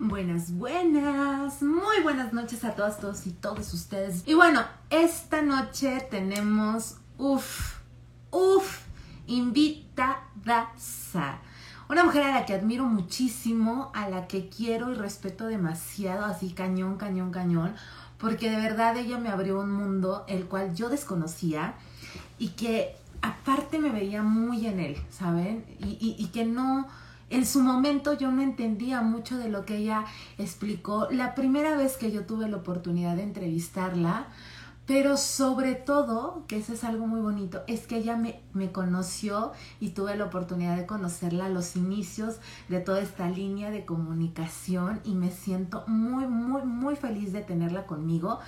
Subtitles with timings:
[0.00, 4.26] Buenas, buenas, muy buenas noches a todas, todos y todos ustedes.
[4.26, 7.76] Y bueno, esta noche tenemos, uff,
[8.32, 8.80] uff,
[9.28, 10.72] invitada.
[11.88, 16.50] Una mujer a la que admiro muchísimo, a la que quiero y respeto demasiado, así
[16.50, 17.76] cañón, cañón, cañón,
[18.18, 21.74] porque de verdad ella me abrió un mundo el cual yo desconocía
[22.36, 25.64] y que aparte me veía muy en él, ¿saben?
[25.78, 26.88] Y, y que no
[27.30, 30.04] en su momento yo no entendía mucho de lo que ella
[30.38, 31.08] explicó.
[31.10, 34.28] La primera vez que yo tuve la oportunidad de entrevistarla,
[34.86, 39.52] pero sobre todo, que eso es algo muy bonito, es que ella me, me, conoció
[39.80, 42.36] y tuve la oportunidad de conocerla a los inicios
[42.68, 47.86] de toda esta línea de comunicación y me siento muy, muy, muy feliz de tenerla
[47.86, 48.40] conmigo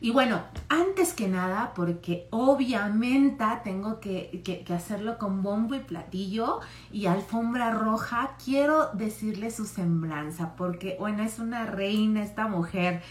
[0.00, 6.60] y bueno, antes que nada, porque obviamente tengo que, hacerlo con bombo y platillo
[6.92, 13.02] y alfombra roja, quiero decirle su semblanza, porque bueno, es una reina esta mujer.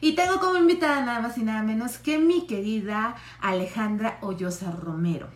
[0.00, 5.28] Y tengo como invitada nada más y nada menos que mi querida Alejandra Hoyosa Romero.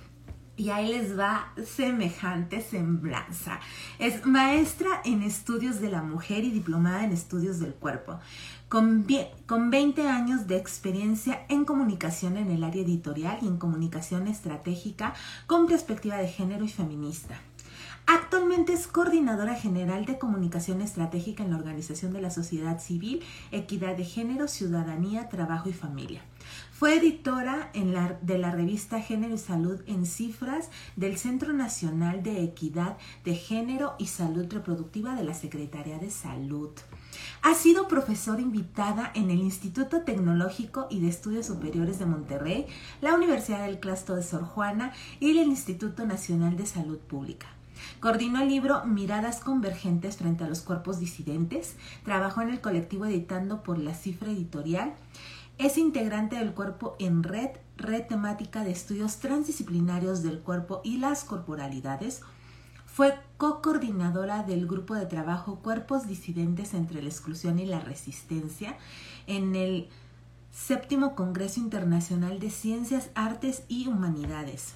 [0.56, 3.59] Y ahí les va semejante semblanza.
[3.98, 8.21] Es maestra en estudios de la mujer y diplomada en estudios del cuerpo
[8.69, 15.15] con, 20 años de experiencia en comunicación en el área editorial y en comunicación estratégica
[15.47, 17.41] con perspectiva de género y feminista.
[18.06, 23.97] Actualmente es coordinadora general de comunicación estratégica en la Organización de la Sociedad Civil, Equidad
[23.97, 26.21] de Género, Ciudadanía, Trabajo y Familia.
[26.73, 32.99] Fue editora de la revista Género y Salud en Cifras del Centro Nacional de Equidad
[33.25, 36.73] de Género y Salud Reproductiva de la Secretaría de Salud.
[37.42, 42.66] Ha sido profesora invitada en el Instituto Tecnológico y de Estudios Superiores de Monterrey,
[43.00, 47.48] la Universidad del Claustro de Sor Juana y el Instituto Nacional de Salud Pública.
[48.00, 53.62] Coordinó el libro Miradas Convergentes frente a los cuerpos disidentes, trabajó en el colectivo editando
[53.62, 54.94] por la cifra editorial,
[55.59, 61.25] es integrante del cuerpo en red, red temática de estudios transdisciplinarios del cuerpo y las
[61.25, 62.22] corporalidades,
[62.94, 68.78] fue co-coordinadora del grupo de trabajo Cuerpos Disidentes entre la Exclusión y la Resistencia
[69.27, 69.88] en el
[70.53, 74.75] séptimo Congreso Internacional de Ciencias, Artes y Humanidades,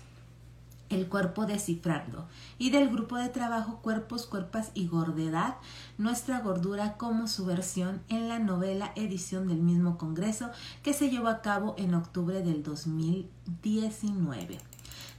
[0.88, 2.26] el cuerpo descifrando,
[2.58, 5.54] y del grupo de trabajo Cuerpos, Cuerpas y Gordedad,
[5.96, 10.50] nuestra gordura como su versión en la novela edición del mismo Congreso
[10.82, 14.58] que se llevó a cabo en octubre del 2019.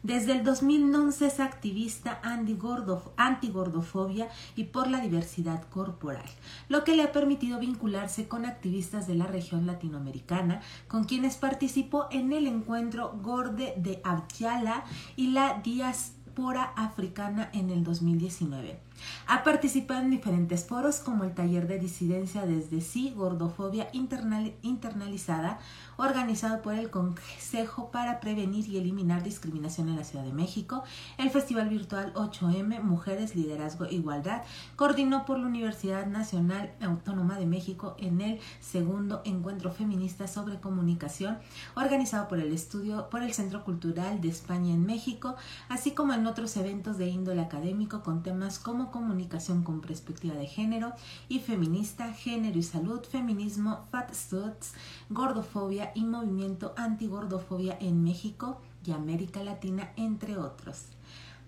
[0.04, 6.24] Desde el 2011 es activista anti-gordofobia y por la diversidad corporal,
[6.70, 12.08] lo que le ha permitido vincularse con activistas de la región latinoamericana, con quienes participó
[12.12, 14.86] en el encuentro Gorde de Abjala
[15.18, 18.89] y la diáspora africana en el 2019.
[19.28, 25.60] Ha participado en diferentes foros como el taller de disidencia desde sí, gordofobia internalizada,
[25.98, 30.84] organizado por el Consejo para Prevenir y Eliminar Discriminación en la Ciudad de México,
[31.18, 34.44] el Festival Virtual 8M Mujeres, Liderazgo e Igualdad,
[34.76, 41.38] coordinó por la Universidad Nacional Autónoma de México en el segundo encuentro feminista sobre comunicación,
[41.76, 45.36] organizado por el estudio, por el Centro Cultural de España en México,
[45.68, 50.48] así como en otros eventos de índole académico con temas como comunicación con perspectiva de
[50.48, 50.94] género
[51.28, 54.74] y feminista, género y salud, feminismo, fat studs,
[55.10, 60.86] gordofobia y movimiento antigordofobia en México y América Latina, entre otros.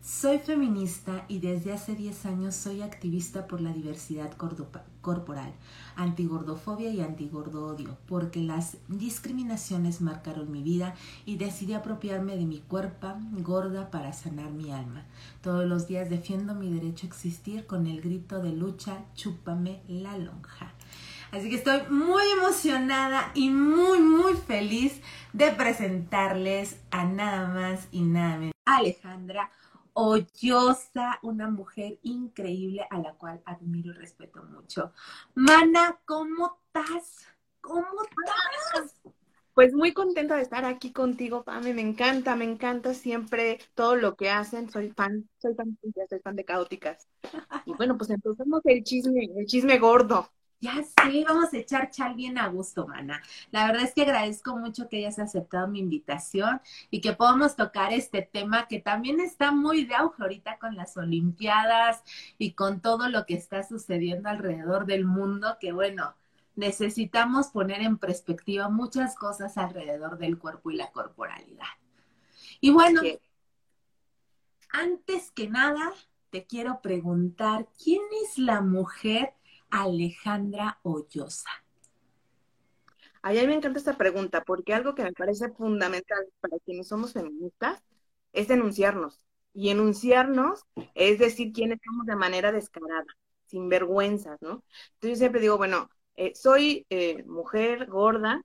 [0.03, 4.31] Soy feminista y desde hace 10 años soy activista por la diversidad
[5.01, 5.53] corporal,
[5.95, 13.13] antigordofobia y antigordo-odio, porque las discriminaciones marcaron mi vida y decidí apropiarme de mi cuerpo
[13.43, 15.05] gorda para sanar mi alma.
[15.43, 20.17] Todos los días defiendo mi derecho a existir con el grito de lucha, chúpame la
[20.17, 20.73] lonja.
[21.31, 24.99] Así que estoy muy emocionada y muy, muy feliz
[25.31, 29.51] de presentarles a nada más y nada menos Alejandra
[29.93, 34.93] Hoyosa, una mujer increíble a la cual admiro y respeto mucho.
[35.35, 37.27] Mana, ¿cómo estás?
[37.59, 39.01] ¿Cómo estás?
[39.53, 41.73] Pues muy contenta de estar aquí contigo, Pame.
[41.73, 44.69] Me encanta, me encanta siempre todo lo que hacen.
[44.69, 45.77] Soy fan, soy fan,
[46.09, 47.07] soy fan de caóticas.
[47.65, 50.29] Y bueno, pues empezamos el chisme, el chisme gordo.
[50.61, 53.19] Ya sí, vamos a echar chal bien a gusto, mana.
[53.49, 56.61] La verdad es que agradezco mucho que hayas aceptado mi invitación
[56.91, 60.95] y que podamos tocar este tema que también está muy de auge ahorita con las
[60.97, 62.03] Olimpiadas
[62.37, 66.15] y con todo lo que está sucediendo alrededor del mundo, que bueno,
[66.55, 71.65] necesitamos poner en perspectiva muchas cosas alrededor del cuerpo y la corporalidad.
[72.59, 73.01] Y bueno,
[74.69, 75.91] antes que nada,
[76.29, 79.33] te quiero preguntar, ¿quién es la mujer
[79.71, 81.49] Alejandra Hoyosa?
[83.23, 87.81] A me encanta esta pregunta porque algo que me parece fundamental para quienes somos feministas
[88.33, 89.25] es denunciarnos.
[89.53, 90.63] Y enunciarnos
[90.95, 93.05] es decir quiénes somos de manera descarada,
[93.47, 94.63] sin vergüenzas, ¿no?
[94.93, 98.43] Entonces yo siempre digo, bueno, eh, soy eh, mujer gorda,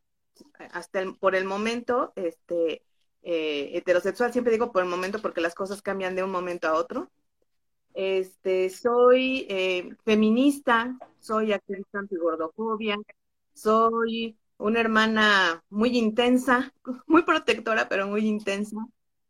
[0.73, 2.83] hasta por el momento, este,
[3.23, 6.75] eh, heterosexual, siempre digo por el momento porque las cosas cambian de un momento a
[6.75, 7.11] otro.
[7.97, 9.49] Este, soy
[10.05, 12.99] feminista, soy activista antigordofobia,
[13.55, 16.75] soy una hermana muy intensa,
[17.07, 18.77] muy protectora, pero muy intensa.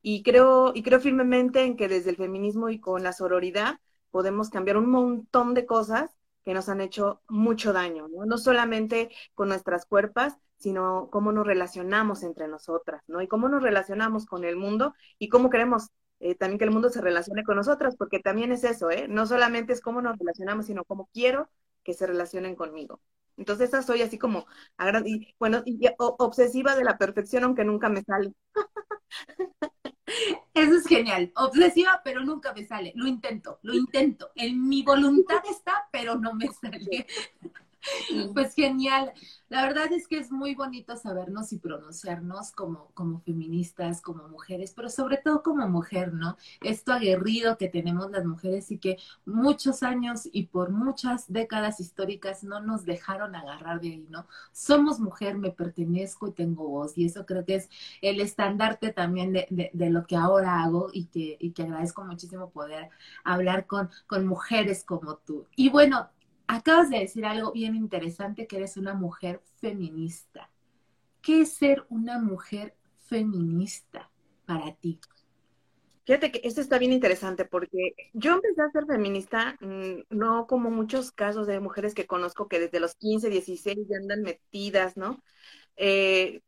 [0.02, 3.78] Y creo, y creo firmemente en que desde el feminismo y con la sororidad
[4.10, 6.10] podemos cambiar un montón de cosas
[6.44, 8.26] que nos han hecho mucho daño, ¿no?
[8.26, 13.22] No solamente con nuestras cuerpos, sino cómo nos relacionamos entre nosotras, ¿no?
[13.22, 15.90] Y cómo nos relacionamos con el mundo y cómo queremos
[16.20, 19.06] eh, también que el mundo se relacione con nosotras, porque también es eso, ¿eh?
[19.08, 21.50] No solamente es cómo nos relacionamos, sino cómo quiero
[21.82, 23.00] que se relacionen conmigo.
[23.36, 24.46] Entonces, esa soy así como,
[25.04, 28.32] y, bueno, y, obsesiva de la perfección, aunque nunca me sale.
[30.54, 31.32] Eso es genial.
[31.36, 32.92] Obsesiva, pero nunca me sale.
[32.94, 34.30] Lo intento, lo intento.
[34.34, 37.06] En mi voluntad está, pero no me sale.
[38.35, 39.12] Pues genial.
[39.49, 44.73] La verdad es que es muy bonito sabernos y pronunciarnos como, como feministas, como mujeres,
[44.75, 46.37] pero sobre todo como mujer, ¿no?
[46.62, 52.43] Esto aguerrido que tenemos las mujeres y que muchos años y por muchas décadas históricas
[52.43, 54.27] no nos dejaron agarrar de ahí, ¿no?
[54.53, 56.99] Somos mujer, me pertenezco y tengo voz.
[56.99, 57.69] Y eso creo que es
[58.03, 62.50] el estandarte también de, de, lo que ahora hago y que, y que agradezco muchísimo
[62.50, 62.91] poder
[63.23, 65.47] hablar con, con mujeres como tú.
[65.55, 66.11] Y bueno,
[66.46, 70.50] acabas de decir algo bien interesante, que eres una mujer feminista.
[71.22, 74.10] ¿Qué es ser una mujer feminista
[74.44, 75.00] para ti?
[76.06, 80.70] Fíjate que esto está bien interesante porque yo empecé a ser feminista, mm, no como
[80.70, 85.20] muchos casos de mujeres que conozco que desde los 15, 16 ya andan metidas, ¿no?
[85.76, 86.42] Eh,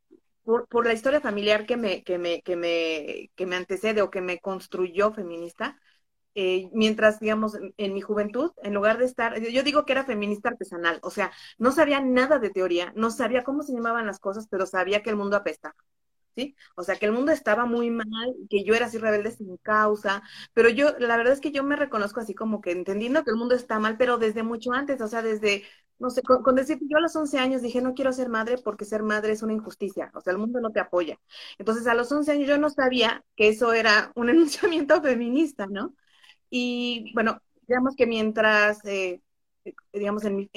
[0.44, 4.10] por, por, la historia familiar que me, que, me, que, me, que me antecede o
[4.10, 5.78] que me construyó feminista,
[6.40, 10.50] eh, mientras, digamos, en, mi juventud, en lugar de estar, yo digo que era feminista
[10.50, 14.46] artesanal, o sea, no sabía nada de teoría, no sabía cómo se llamaban las cosas,
[14.48, 15.74] pero sabía que el mundo apestaba.
[16.36, 16.54] ¿Sí?
[16.76, 18.06] O sea, que el mundo estaba muy mal,
[18.48, 20.22] que yo era así rebelde sin causa,
[20.54, 23.36] pero yo, la verdad es que yo me reconozco así como que entendiendo que el
[23.36, 25.64] mundo está mal, pero desde mucho antes, o sea, desde,
[25.98, 28.84] no sé, con, decir, yo a los 11 años dije, no quiero ser madre porque
[28.84, 31.18] ser madre es una injusticia, o sea, el mundo no te apoya.
[31.58, 35.96] Entonces, a los 11 años yo no sabía que eso era un enunciamiento feminista, ¿no?
[36.50, 39.20] Y bueno, digamos que mientras, eh,
[39.92, 40.50] digamos, en mi,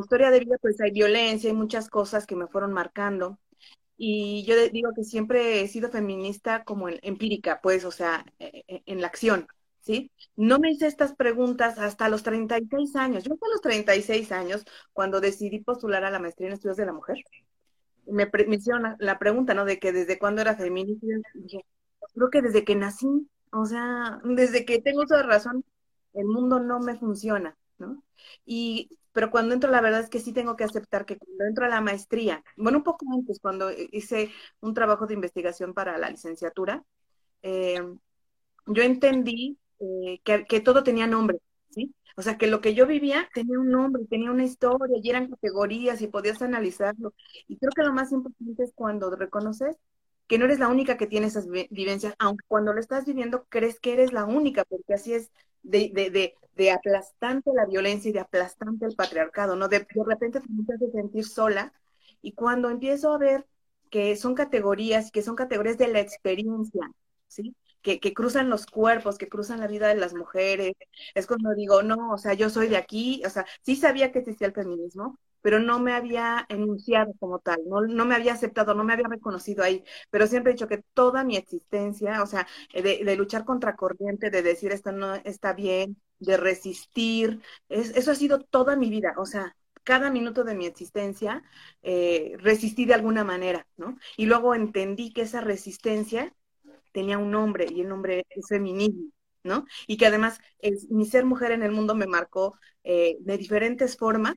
[0.00, 3.38] historia de vida, pues hay violencia, y muchas cosas que me fueron marcando.
[3.96, 8.82] Y yo digo que siempre he sido feminista como empírica, pues, o sea, e, e,
[8.86, 9.48] en la acción,
[9.80, 10.10] ¿sí?
[10.36, 13.24] No me hice estas preguntas hasta los 36 años.
[13.24, 16.92] Yo hasta los 36 años, cuando decidí postular a la maestría en estudios de la
[16.92, 17.18] mujer,
[18.06, 19.64] me, me hicieron la, pregunta, ¿no?
[19.64, 21.06] De que desde cuándo era feminista.
[21.34, 21.64] Y dije,
[22.14, 25.64] creo que desde que nací, o sea, desde que tengo esa razón,
[26.14, 28.02] el mundo no me funciona, ¿no?
[28.44, 31.64] Y, pero cuando entro, la verdad es que sí tengo que aceptar que cuando entro
[31.66, 36.10] a la maestría, bueno, un poco antes, cuando hice un trabajo de investigación para la
[36.10, 36.84] licenciatura,
[37.42, 37.82] eh,
[38.66, 41.38] yo entendí eh, que, que, todo tenía nombre,
[41.70, 41.94] ¿sí?
[42.16, 45.28] O sea, que lo que yo vivía tenía un nombre, tenía una historia, y eran
[45.30, 47.14] categorías y podías analizarlo.
[47.46, 49.76] Y creo que lo más importante es cuando reconoces
[50.26, 53.80] que no eres la única que tiene esas vivencias, aunque cuando lo estás viviendo crees
[53.80, 55.30] que eres la única, porque así es
[55.62, 59.68] de, de, de, aplastante la violencia y de aplastante el patriarcado, ¿no?
[59.68, 61.72] De, de repente te hace sentir sola
[62.22, 63.46] y cuando empiezo a ver
[63.90, 66.90] que son categorías, que son categorías de la experiencia,
[67.28, 67.54] ¿sí?
[67.82, 70.74] Que, que, cruzan los cuerpos, que cruzan la vida de las mujeres.
[71.14, 74.20] Es cuando digo, no, o sea, yo soy de aquí, o sea, sí sabía que
[74.20, 78.74] existía el feminismo, pero no me había enunciado como tal, no, no me había aceptado,
[78.74, 82.48] no me había reconocido ahí, pero siempre he dicho que toda mi existencia, o sea,
[82.74, 88.10] de, de luchar contra corriente, de decir esto no está bien, de resistir, es, eso
[88.10, 91.44] ha sido toda mi vida, o sea, cada minuto de mi existencia
[91.82, 93.96] eh, resistí de alguna manera, ¿no?
[94.16, 96.34] Y luego entendí que esa resistencia
[96.92, 99.10] tenía un nombre y el nombre es feminismo.
[99.44, 99.64] ¿no?
[99.86, 100.40] Y que además
[100.90, 104.34] mi ser mujer en el mundo me marcó eh, de diferentes formas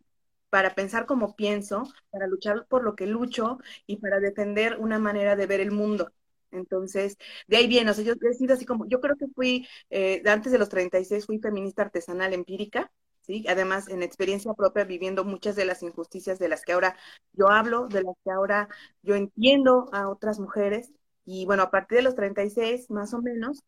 [0.50, 5.36] para pensar como pienso, para luchar por lo que lucho y para defender una manera
[5.36, 6.12] de ver el mundo.
[6.52, 9.68] Entonces, de ahí viene, o sea, yo he sido así como, yo creo que fui,
[9.90, 12.92] eh, antes de los 36 fui feminista artesanal empírica,
[13.22, 13.46] ¿sí?
[13.48, 16.96] Además, en experiencia propia, viviendo muchas de las injusticias de las que ahora
[17.34, 18.68] yo hablo, de las que ahora
[19.04, 20.92] yo entiendo a otras mujeres.
[21.26, 23.60] Y bueno, a partir de los 36, más o menos,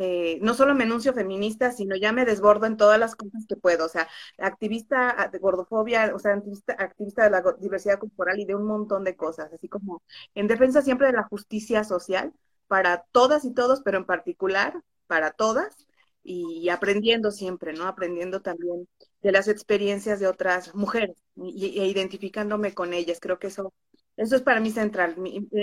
[0.00, 3.56] eh, no solo me enuncio feminista, sino ya me desbordo en todas las cosas que
[3.56, 3.86] puedo.
[3.86, 8.44] O sea, activista ah, de gordofobia, o sea, activista, activista de la diversidad corporal y
[8.44, 10.02] de un montón de cosas, así como
[10.34, 12.32] en defensa siempre de la justicia social
[12.68, 15.88] para todas y todos, pero en particular para todas
[16.22, 17.86] y aprendiendo siempre, ¿no?
[17.86, 18.86] Aprendiendo también
[19.22, 23.18] de las experiencias de otras mujeres y, e identificándome con ellas.
[23.20, 23.72] Creo que eso,
[24.16, 25.16] eso es para mí central.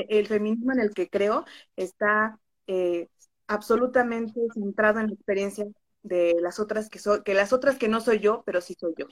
[0.10, 3.08] el feminismo en el que creo está eh,
[3.48, 5.66] absolutamente centrado en la experiencia
[6.04, 8.94] de las otras que son, que las otras que no soy yo, pero sí soy
[8.98, 9.08] yo.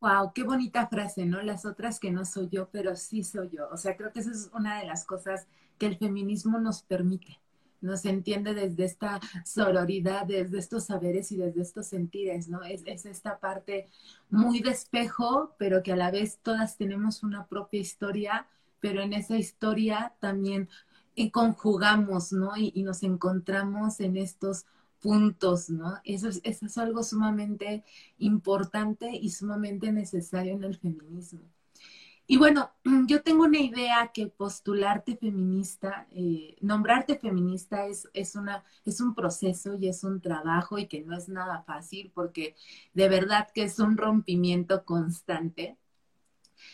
[0.00, 1.42] Wow, qué bonita frase, ¿no?
[1.42, 3.68] Las otras que no soy yo, pero sí soy yo.
[3.70, 5.48] O sea, creo que esa es una de las cosas
[5.78, 7.40] que el feminismo nos permite.
[7.80, 12.62] Nos entiende desde esta sororidad, desde estos saberes y desde estos sentires, ¿no?
[12.62, 13.88] Es, es esta parte
[14.30, 18.46] muy de espejo, pero que a la vez todas tenemos una propia historia,
[18.80, 20.68] pero en esa historia también
[21.16, 22.56] y conjugamos, ¿no?
[22.56, 24.66] Y, nos encontramos en estos
[25.00, 25.98] puntos, ¿no?
[26.04, 27.84] Eso es, algo sumamente
[28.18, 31.40] importante y sumamente necesario en el feminismo.
[32.26, 32.70] Y bueno,
[33.08, 39.14] yo tengo una idea que postularte feminista, eh, nombrarte feminista es, es, una, es un
[39.14, 42.56] proceso y es un trabajo y que no es nada fácil porque
[42.94, 45.78] de verdad que es un rompimiento constante.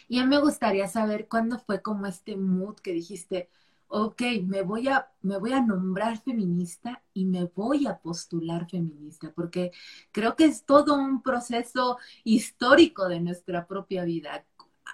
[0.09, 3.49] Y a mí me gustaría saber cuándo fue como este mood que dijiste,
[3.95, 9.31] ok, me voy a, me voy a nombrar feminista y me voy a postular feminista,
[9.35, 9.71] porque
[10.13, 14.47] creo que es todo un proceso histórico de nuestra propia vida.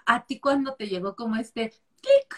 [0.04, 1.70] ¿A ti cuándo te llegó como este
[2.02, 2.36] clic?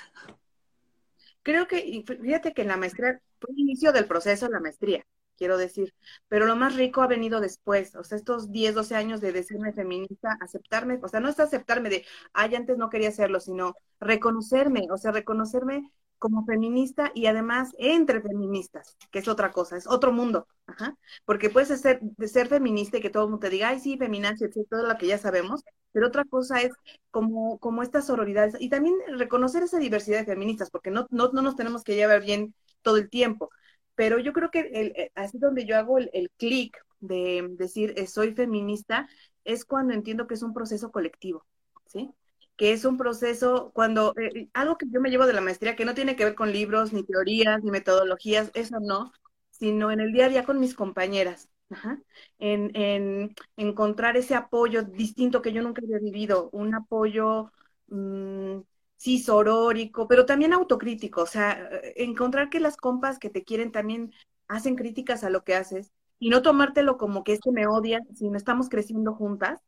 [1.42, 5.06] Creo que, fíjate que en la maestría, fue el inicio del proceso de la maestría,
[5.38, 5.94] quiero decir,
[6.28, 9.72] pero lo más rico ha venido después, o sea, estos 10, 12 años de decirme
[9.72, 14.88] feminista, aceptarme, o sea, no es aceptarme de, ay, antes no quería hacerlo, sino reconocerme,
[14.90, 15.90] o sea, reconocerme
[16.20, 20.96] como feminista y además entre feministas, que es otra cosa, es otro mundo, Ajá.
[21.24, 24.48] porque puedes ser, ser feminista y que todo el mundo te diga, ay, sí, feminacia,
[24.70, 25.62] todo lo que ya sabemos,
[25.92, 26.72] pero otra cosa es
[27.10, 31.42] como, como estas sororidades y también reconocer esa diversidad de feministas, porque no, no, no
[31.42, 33.50] nos tenemos que llevar bien todo el tiempo,
[33.94, 37.94] pero yo creo que el, eh, así donde yo hago el, el clic de decir
[37.96, 39.08] eh, soy feminista
[39.44, 41.44] es cuando entiendo que es un proceso colectivo,
[41.86, 42.10] ¿sí?
[42.60, 45.86] Que es un proceso cuando eh, algo que yo me llevo de la maestría que
[45.86, 49.12] no tiene que ver con libros, ni teorías, ni metodologías, eso no,
[49.50, 51.48] sino en el día a día con mis compañeras,
[52.38, 57.50] En, en, encontrar ese apoyo distinto que yo nunca había vivido, un apoyo,
[57.88, 58.60] mm,
[58.98, 64.12] sí, sorórico, pero también autocrítico, o sea, encontrar que las compas que te quieren también
[64.48, 68.02] hacen críticas a lo que haces y no tomártelo como que es que me odian,
[68.14, 69.60] sino estamos creciendo juntas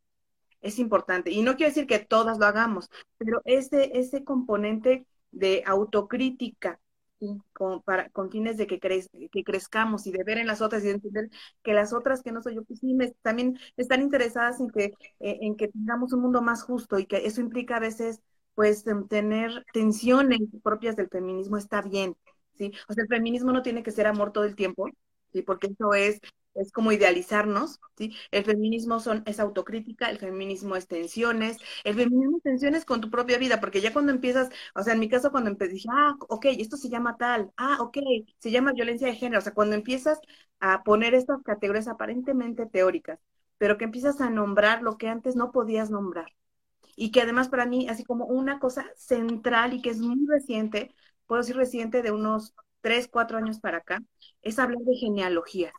[0.63, 1.31] es importante.
[1.31, 6.79] Y no quiero decir que todas lo hagamos, pero ese, ese componente de autocrítica
[7.53, 10.87] con, para, con fines de que, que crezcamos y de ver en las otras y
[10.87, 11.29] de entender
[11.63, 14.85] que las otras que no soy yo, pues sí, también están interesadas en que,
[15.19, 18.21] eh, en que tengamos un mundo más justo y que eso implica a veces
[18.55, 22.15] pues tener tensiones propias del feminismo está bien,
[22.53, 22.71] ¿sí?
[22.87, 24.89] O sea, el feminismo no tiene que ser amor todo el tiempo,
[25.31, 25.41] ¿sí?
[25.41, 26.19] Porque eso es
[26.55, 28.15] es como idealizarnos, ¿sí?
[28.31, 33.09] El feminismo son, es autocrítica, el feminismo es tensiones, el feminismo es tensiones con tu
[33.09, 36.15] propia vida, porque ya cuando empiezas, o sea, en mi caso cuando empecé, dije, ah,
[36.29, 37.97] ok, esto se llama tal, ah, ok,
[38.39, 40.19] se llama violencia de género, o sea, cuando empiezas
[40.59, 43.19] a poner estas categorías aparentemente teóricas,
[43.57, 46.27] pero que empiezas a nombrar lo que antes no podías nombrar.
[46.95, 50.93] Y que además para mí, así como una cosa central y que es muy reciente,
[51.27, 54.03] puedo decir reciente de unos tres, cuatro años para acá,
[54.41, 55.73] es hablar de genealogías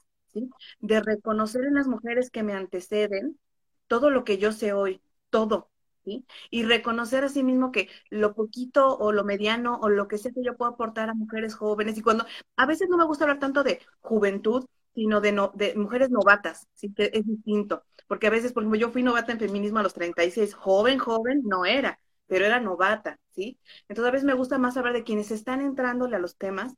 [0.80, 3.38] de reconocer en las mujeres que me anteceden
[3.86, 5.70] todo lo que yo sé hoy, todo,
[6.04, 6.26] ¿sí?
[6.50, 10.32] Y reconocer a sí mismo que lo poquito o lo mediano o lo que sea
[10.32, 12.26] que yo puedo aportar a mujeres jóvenes y cuando
[12.56, 16.66] a veces no me gusta hablar tanto de juventud, sino de, no, de mujeres novatas,
[16.74, 16.92] ¿sí?
[16.94, 19.94] Que es distinto, porque a veces, por ejemplo, yo fui novata en feminismo a los
[19.94, 23.58] 36, joven, joven no era, pero era novata, ¿sí?
[23.88, 26.74] Entonces a veces me gusta más hablar de quienes están entrándole a los temas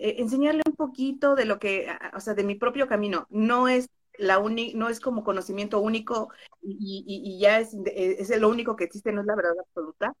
[0.00, 3.26] eh, enseñarle un poquito de lo que, o sea, de mi propio camino.
[3.28, 4.38] No es la
[4.74, 6.30] no es como conocimiento único
[6.62, 10.14] y, ya es, eh, es lo único que existe, no es la verdad absoluta,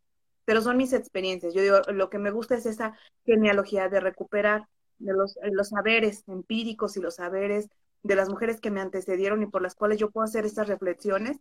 [0.44, 1.54] pero son mis experiencias.
[1.54, 2.94] Yo digo, lo que me gusta es esa
[3.24, 4.68] genealogía de recuperar
[4.98, 7.68] los, los saberes empíricos y los saberes
[8.02, 11.38] de las mujeres que me antecedieron y por las cuales yo puedo hacer estas reflexiones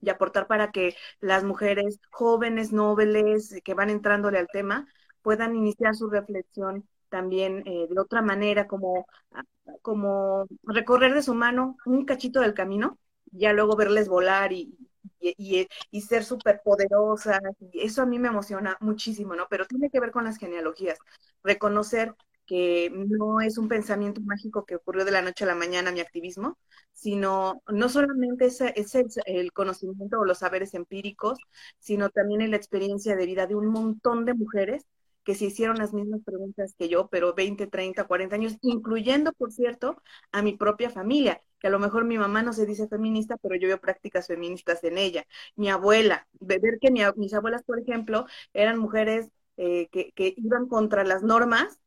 [0.00, 4.86] y aportar para que las mujeres jóvenes, nobles, que van entrándole al tema,
[5.22, 9.42] puedan iniciar su reflexión también eh, de otra manera, como, ah,
[9.82, 12.98] como recorrer de su mano un cachito del camino,
[13.32, 14.76] ya luego verles volar y,
[15.20, 17.40] y, y ser súper poderosas.
[17.72, 19.46] Eso a mí me emociona muchísimo, ¿no?
[19.50, 20.98] Pero tiene que ver con las genealogías,
[21.42, 22.14] reconocer
[22.46, 26.00] que no es un pensamiento mágico que ocurrió de la noche a la mañana mi
[26.00, 26.58] activismo,
[26.94, 28.94] sino no solamente ese, es
[29.26, 31.38] el conocimiento o los saberes empíricos,
[31.78, 34.86] sino también la experiencia de vida de un montón de mujeres
[35.28, 39.52] que se hicieron las mismas preguntas que yo, pero 20, 30, 40 años, incluyendo, por
[39.52, 43.36] cierto, a mi propia familia, que a lo mejor mi mamá no se dice feminista,
[43.36, 45.26] pero yo veo prácticas feministas en ella.
[45.54, 51.22] Mi abuela, ver que mis abuelas, por ejemplo, eran mujeres eh, que, iban contra las
[51.22, 51.78] normas,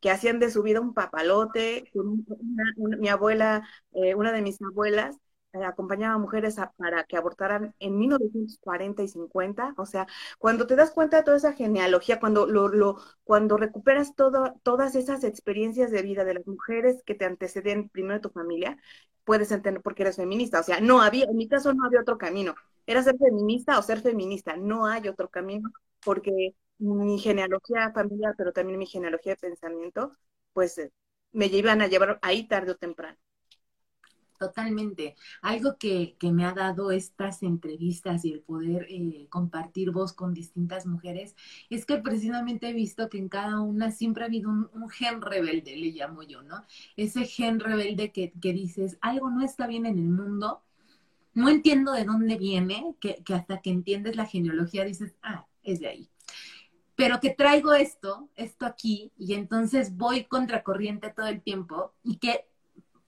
[0.00, 1.90] que hacían de su vida un papalote.
[2.74, 5.16] mi abuela, eh, una de mis abuelas,
[5.52, 9.74] acompañaba a mujeres para que abortaran en 1940 y 50.
[9.76, 10.06] O sea,
[10.38, 14.94] cuando te das cuenta de toda esa genealogía, cuando, lo, lo, cuando recuperas todo, todas
[14.94, 18.78] esas experiencias de vida de las mujeres que te anteceden primero de tu familia,
[19.24, 20.60] puedes entender por qué eres feminista.
[20.60, 22.54] O sea, no había, en mi caso no había otro camino.
[22.86, 24.56] Era ser feminista o ser feminista.
[24.56, 25.70] No hay otro camino
[26.04, 30.16] porque mi genealogía familiar, pero también mi genealogía de pensamiento,
[30.52, 30.92] pues eh,
[31.32, 33.18] me llevan a llevar ahí tarde o temprano.
[34.38, 35.16] Totalmente.
[35.42, 40.32] Algo que, que, me ha dado estas entrevistas y el poder eh, compartir voz con
[40.32, 41.34] distintas mujeres
[41.70, 45.76] es que precisamente he visto que en cada una siempre ha habido un, gen rebelde,
[45.76, 46.64] le llamo yo, ¿no?
[46.96, 50.62] Ese gen rebelde que, que, dices, algo no está bien en el mundo,
[51.34, 55.80] no entiendo de dónde viene, que, que hasta que entiendes la genealogía dices, ah, es
[55.80, 56.10] de ahí
[56.98, 62.48] pero que traigo esto, esto aquí, y entonces voy contracorriente todo el tiempo, y que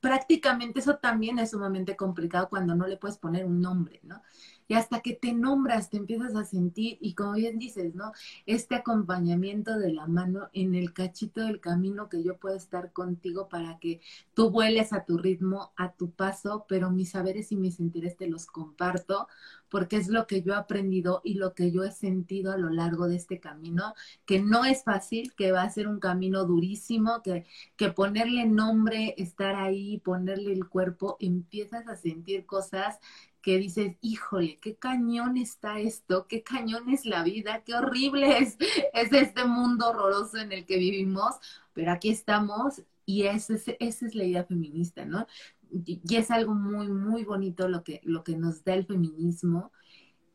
[0.00, 4.23] prácticamente eso también es sumamente complicado cuando no le puedes poner un nombre, ¿no?
[4.70, 8.12] Y hasta que te nombras, te empiezas a sentir, y como bien dices, ¿no?
[8.46, 13.48] Este acompañamiento de la mano en el cachito del camino que yo puedo estar contigo
[13.48, 14.00] para que
[14.32, 18.28] tú vueles a tu ritmo, a tu paso, pero mis saberes y mis sentires te
[18.28, 19.26] los comparto,
[19.68, 22.70] porque es lo que yo he aprendido y lo que yo he sentido a lo
[22.70, 27.22] largo de este camino, que no es fácil, que va a ser un camino durísimo,
[27.22, 27.44] que,
[27.76, 33.00] que ponerle nombre, estar ahí, ponerle el cuerpo, empiezas a sentir cosas
[33.42, 38.56] que dices, híjole, qué cañón está esto, qué cañón es la vida, qué horrible es,
[38.92, 41.37] es este mundo horroroso en el que vivimos,
[41.72, 45.26] pero aquí estamos y esa es, esa es la idea feminista, ¿no?
[45.70, 49.72] Y, es algo muy, muy bonito lo que, lo que nos da el feminismo.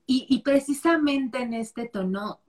[0.05, 2.41] Y, y precisamente en este tono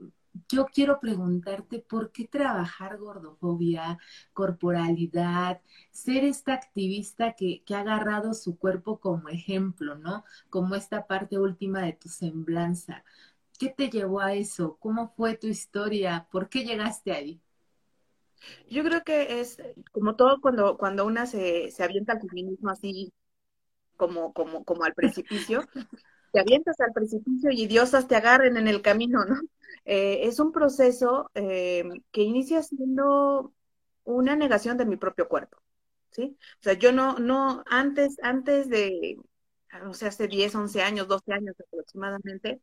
[0.48, 3.98] yo quiero preguntarte por qué trabajar gordofobia,
[4.32, 10.24] corporalidad, ser esta activista que, que, ha agarrado su cuerpo como ejemplo, ¿no?
[10.50, 13.04] Como esta parte última de tu semblanza.
[13.58, 14.76] ¿Qué te llevó a eso?
[14.80, 16.28] ¿Cómo fue tu historia?
[16.30, 17.40] ¿Por qué llegaste ahí?
[18.68, 19.58] Yo creo que es
[19.92, 23.12] como todo cuando, cuando una se, se avienta al feminismo así
[23.96, 25.66] como, como, como al precipicio,
[26.32, 29.40] te avientas al precipicio y diosas te agarren en el camino, ¿no?
[29.84, 33.52] Eh, es un proceso eh, que inicia siendo
[34.04, 35.58] una negación de mi propio cuerpo,
[36.10, 36.36] ¿sí?
[36.60, 39.16] O sea, yo no, no, antes, antes de,
[39.82, 42.60] no sé, hace 10, 11 años, 12 años aproximadamente,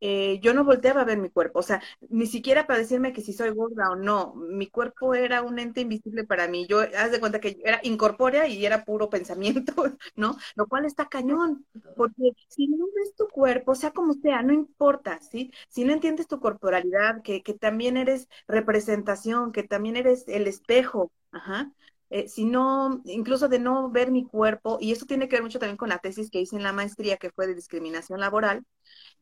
[0.00, 3.20] eh, yo no volteaba a ver mi cuerpo, o sea, ni siquiera para decirme que
[3.22, 7.10] si soy gorda o no, mi cuerpo era un ente invisible para mí, yo, haz
[7.12, 9.72] de cuenta que era incorpórea y era puro pensamiento,
[10.16, 10.36] ¿no?
[10.56, 15.20] Lo cual está cañón, porque si no ves tu cuerpo, sea como sea, no importa,
[15.20, 15.52] ¿sí?
[15.68, 21.12] Si no entiendes tu corporalidad, que, que también eres representación, que también eres el espejo,
[21.32, 21.72] ajá,
[22.10, 25.76] eh, sino incluso de no ver mi cuerpo, y eso tiene que ver mucho también
[25.76, 28.64] con la tesis que hice en la maestría, que fue de discriminación laboral,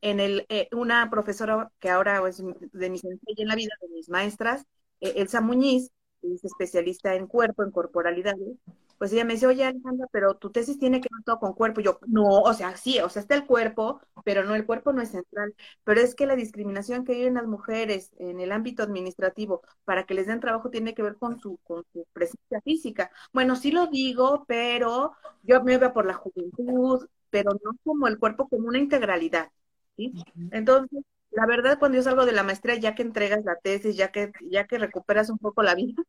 [0.00, 3.88] en el, eh, una profesora que ahora es de mi sensei en la vida, de
[3.88, 4.64] mis maestras,
[5.00, 5.90] eh, Elsa Muñiz,
[6.22, 8.56] es especialista en cuerpo, en corporalidades,
[8.98, 11.80] pues ella me dice, oye Alejandra, pero tu tesis tiene que ver todo con cuerpo.
[11.80, 15.02] yo, no, o sea, sí, o sea, está el cuerpo, pero no, el cuerpo no
[15.02, 15.54] es central.
[15.84, 20.14] Pero es que la discriminación que viven las mujeres en el ámbito administrativo para que
[20.14, 23.10] les den trabajo tiene que ver con su, con su presencia física.
[23.32, 28.18] Bueno, sí lo digo, pero yo me veo por la juventud, pero no como el
[28.18, 29.50] cuerpo como una integralidad.
[29.96, 30.12] ¿sí?
[30.50, 34.10] Entonces, la verdad, cuando yo salgo de la maestría, ya que entregas la tesis, ya
[34.10, 35.94] que, ya que recuperas un poco la vida,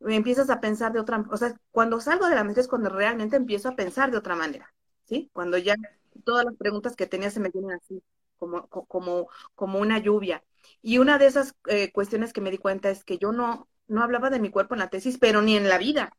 [0.00, 2.90] me empiezas a pensar de otra, o sea, cuando salgo de la maestría es cuando
[2.90, 4.72] realmente empiezo a pensar de otra manera,
[5.04, 5.30] ¿sí?
[5.32, 5.74] Cuando ya
[6.24, 8.02] todas las preguntas que tenía se me vienen así,
[8.38, 10.44] como, como, como una lluvia.
[10.82, 14.02] Y una de esas eh, cuestiones que me di cuenta es que yo no, no
[14.02, 16.12] hablaba de mi cuerpo en la tesis, pero ni en la vida.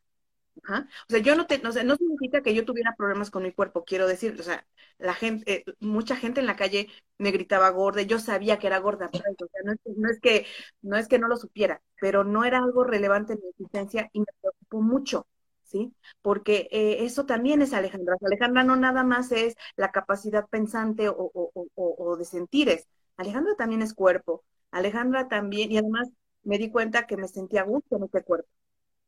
[0.67, 4.07] O sea, yo no te, no, significa que yo tuviera problemas con mi cuerpo, quiero
[4.07, 4.65] decir, o sea,
[4.97, 8.79] la gente, eh, mucha gente en la calle me gritaba gorda, yo sabía que era
[8.79, 9.23] gorda, o sea,
[9.63, 10.45] no es, no es, que,
[10.81, 14.19] no es que no lo supiera, pero no era algo relevante en mi existencia y
[14.19, 15.27] me preocupó mucho,
[15.63, 15.93] ¿sí?
[16.21, 18.15] Porque eh, eso también es Alejandra.
[18.21, 22.87] Alejandra no nada más es la capacidad pensante o de sentires.
[23.17, 24.43] Alejandra también es cuerpo.
[24.71, 26.09] Alejandra también, y además
[26.43, 28.49] me di cuenta que me sentía a gusto en este cuerpo.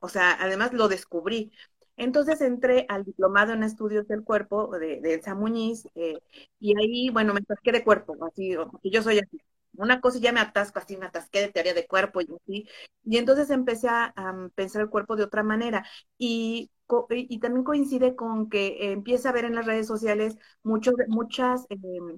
[0.01, 1.51] O sea, además lo descubrí.
[1.97, 6.19] Entonces entré al diplomado en estudios del cuerpo de, de Elsa Muñiz eh,
[6.59, 9.39] y ahí, bueno, me atasqué de cuerpo, así, porque yo soy así.
[9.77, 12.67] Una cosa y ya me atasco, así me atasqué de teoría de cuerpo y así.
[13.03, 14.13] Y entonces empecé a,
[14.55, 15.85] pensar el cuerpo de otra manera.
[16.17, 16.71] Y,
[17.09, 22.17] y, también coincide con que empieza a ver en las redes sociales muchos, muchas em,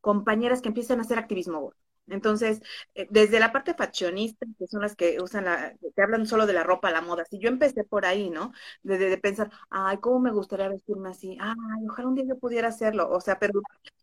[0.00, 1.72] compañeras que empiezan a hacer activismo
[2.08, 2.60] entonces,
[2.94, 6.52] eh, desde la parte faccionista, que son las que usan la, que hablan solo de
[6.52, 8.52] la ropa, la moda, si yo empecé por ahí, ¿no?
[8.82, 11.36] De, pensar, ay, ¿cómo me gustaría vestirme así?
[11.40, 13.08] Ay, ojalá un día yo pudiera hacerlo.
[13.10, 13.60] O sea, pero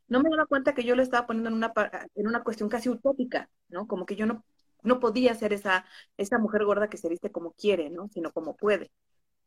[0.07, 1.73] no me daba cuenta que yo lo estaba poniendo en una,
[2.15, 3.87] en una cuestión casi utópica, ¿no?
[3.87, 4.43] Como que yo no,
[4.83, 5.85] no podía ser esa,
[6.17, 8.07] esa mujer gorda que se viste como quiere, ¿no?
[8.09, 8.91] Sino como puede.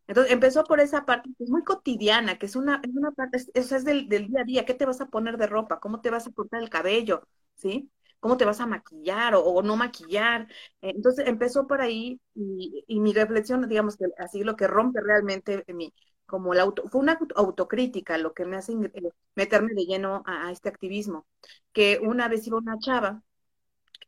[0.06, 3.38] Entonces empezó por esa parte que es muy cotidiana, que es una, es una parte,
[3.54, 5.78] eso es del, del, día a día, ¿qué te vas a poner de ropa?
[5.80, 7.28] ¿Cómo te vas a cortar el cabello?
[7.54, 7.90] ¿Sí?
[8.20, 10.48] Cómo te vas a maquillar o, no maquillar.
[10.80, 15.92] Entonces empezó por ahí y, mi reflexión, digamos que así lo que rompe realmente mi,
[16.26, 20.52] como la auto, fue una autocrítica lo que me hace eh, meterme de lleno a,
[20.52, 21.26] este activismo,
[21.72, 23.22] que una vez iba una chava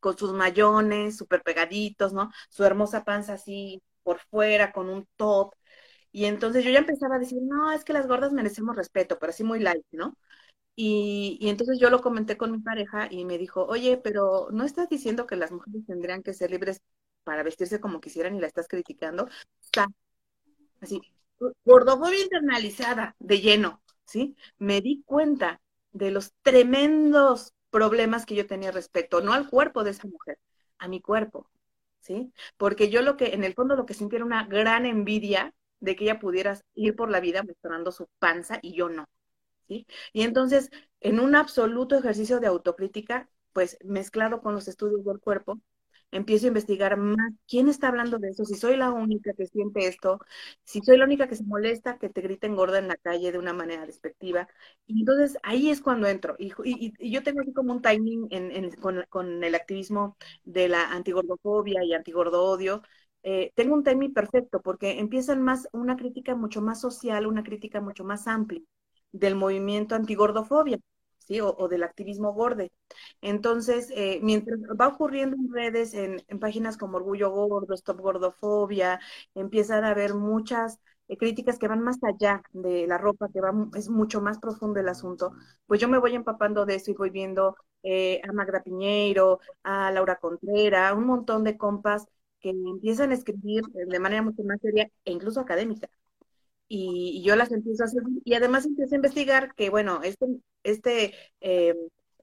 [0.00, 2.30] con sus mayones súper pegaditos, ¿no?
[2.50, 5.54] Su hermosa panza así por fuera, con un top.
[6.12, 9.30] Y entonces yo ya empezaba a decir, no, es que las gordas merecemos respeto, pero
[9.30, 10.16] así muy light, ¿no?
[10.74, 14.88] Y, entonces yo lo comenté con mi pareja y me dijo, oye, pero ¿no estás
[14.88, 16.80] diciendo que las mujeres tendrían que ser libres
[17.24, 19.28] para vestirse como quisieran y la estás criticando?
[19.60, 19.88] Está
[20.80, 21.00] así,
[21.64, 24.36] gordofobia internalizada, de lleno, ¿sí?
[24.58, 25.60] Me di cuenta
[25.92, 30.38] de los tremendos problemas que yo tenía respecto, no al cuerpo de esa mujer,
[30.78, 31.50] a mi cuerpo,
[32.00, 32.32] ¿sí?
[32.56, 35.96] Porque yo lo que, en el fondo lo que sentía era una gran envidia de
[35.96, 39.06] que ella pudiera ir por la vida mostrando su panza y yo no.
[40.12, 45.60] Y entonces, en un absoluto ejercicio de autocrítica, pues mezclado con los estudios del cuerpo,
[46.12, 49.86] empiezo a investigar más quién está hablando de eso, si soy la única que siente
[49.88, 50.20] esto,
[50.64, 53.38] si soy la única que se molesta que te griten gorda en la calle de
[53.38, 54.48] una manera despectiva.
[54.86, 56.36] Y entonces ahí es cuando entro.
[56.38, 56.52] Y,
[57.10, 58.28] yo tengo así como un timing
[59.10, 62.58] con, el activismo de la antigordofobia y antigordo
[63.24, 67.80] Eh, tengo un timing perfecto porque empiezan más una crítica mucho más social, una crítica
[67.80, 68.62] mucho más amplia
[69.12, 70.78] del movimiento antigordofobia,
[71.18, 71.40] ¿sí?
[71.40, 72.72] O, del activismo gorde.
[73.20, 79.00] Entonces, eh, mientras va ocurriendo en redes, en, páginas como Orgullo Gordo, Stop Gordofobia,
[79.34, 83.52] empiezan a haber muchas eh, críticas que van más allá de la ropa, que va,
[83.74, 85.32] es mucho más profundo el asunto,
[85.66, 89.90] pues yo me voy empapando de eso y voy viendo eh, a Magda Piñeiro, a
[89.90, 92.06] Laura Contreras, un montón de compas
[92.40, 95.88] que empiezan a escribir de manera mucho más seria e incluso académica
[96.74, 100.26] y, yo las empiezo a hacer y además empiezo a investigar que, bueno, este,
[100.62, 101.74] este, eh,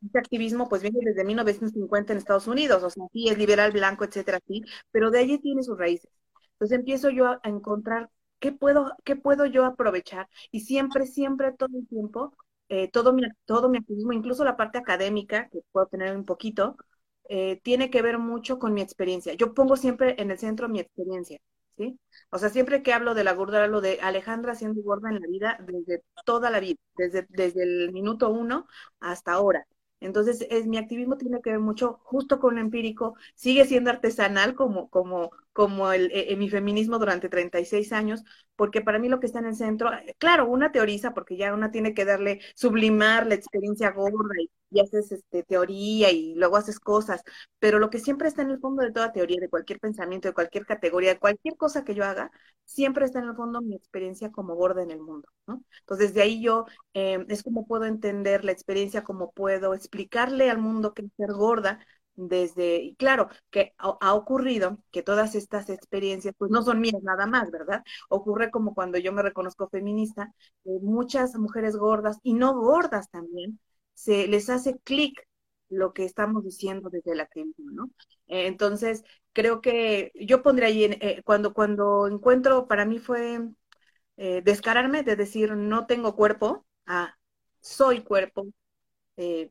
[0.04, 4.06] este activismo pues viene desde 1950 en Estados Unidos, o sea, sí es liberal, blanco,
[4.06, 6.10] etcétera, sí, pero de allí tiene sus raíces.
[6.54, 8.10] Entonces empiezo yo a, encontrar
[8.40, 12.34] qué puedo, qué puedo yo aprovechar y siempre, siempre, todo el tiempo,
[12.70, 16.76] eh, todo, mi, todo mi activismo, incluso la parte académica, que puedo tener un poquito,
[17.30, 19.34] eh, tiene que ver mucho con mi experiencia.
[19.36, 21.40] Yo pongo siempre en el centro mi experiencia.
[22.32, 25.28] O sea, siempre que hablo de la gordura, hablo de Alejandra siendo gorda en la
[25.28, 28.68] vida desde toda la vida, desde, desde el minuto uno
[29.00, 29.66] hasta ahora.
[30.02, 34.56] Entonces, es, mi activismo tiene que ver mucho justo con lo empírico, sigue siendo artesanal
[34.56, 38.24] como, como, como el, eh, mi feminismo durante 36 años,
[38.56, 41.72] porque para mí lo que está en el centro, claro, una teoriza, porque ya una
[41.72, 46.80] tiene que darle, sublimar la experiencia gorda y, y haces este, teoría y luego haces
[46.80, 47.22] cosas,
[47.60, 50.34] pero lo que siempre está en el fondo de toda teoría, de cualquier pensamiento, de
[50.34, 52.32] cualquier categoría, de cualquier cosa que yo haga,
[52.66, 55.64] siempre está en el fondo mi experiencia como gorda en el mundo, ¿no?
[55.82, 60.60] Entonces, de ahí yo, eh, es como puedo entender la experiencia, como puedo explicarle al
[60.60, 61.80] mundo que es ser gorda,
[62.16, 67.26] desde, y claro, que ha, ocurrido que todas estas experiencias, pues no son mías nada
[67.28, 67.84] más, ¿verdad?
[68.10, 70.34] Ocurre como cuando yo me reconozco feminista,
[70.66, 73.60] muchas mujeres gordas y no gordas también,
[74.00, 75.28] se les hace clic
[75.70, 77.90] lo que estamos diciendo desde el activismo, ¿no?
[78.28, 83.42] Eh, entonces, creo que yo pondría ahí, eh, cuando, cuando encuentro, para mí fue
[84.18, 87.18] eh, descararme de decir, no tengo cuerpo, a
[87.62, 88.48] soy cuerpo,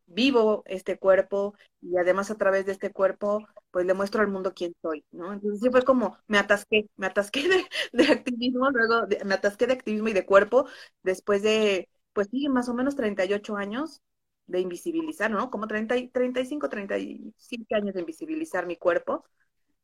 [0.06, 4.52] vivo este cuerpo y además a través de este cuerpo, pues le muestro al mundo
[4.54, 5.32] quién soy, ¿no?
[5.32, 7.48] Entonces sí fue como, me atasqué, me atasqué
[7.92, 10.66] de, activismo, luego me atasqué de activismo y de cuerpo,
[11.02, 14.00] después de, pues sí, más o menos 38 años
[14.48, 15.50] de invisibilizar, ¿no?
[15.50, 19.24] Como 30, 35, 37 años de invisibilizar mi cuerpo,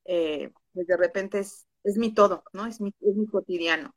[0.05, 2.67] eh, pues de repente es, es mi todo, ¿no?
[2.67, 3.95] Es mi, es mi cotidiano.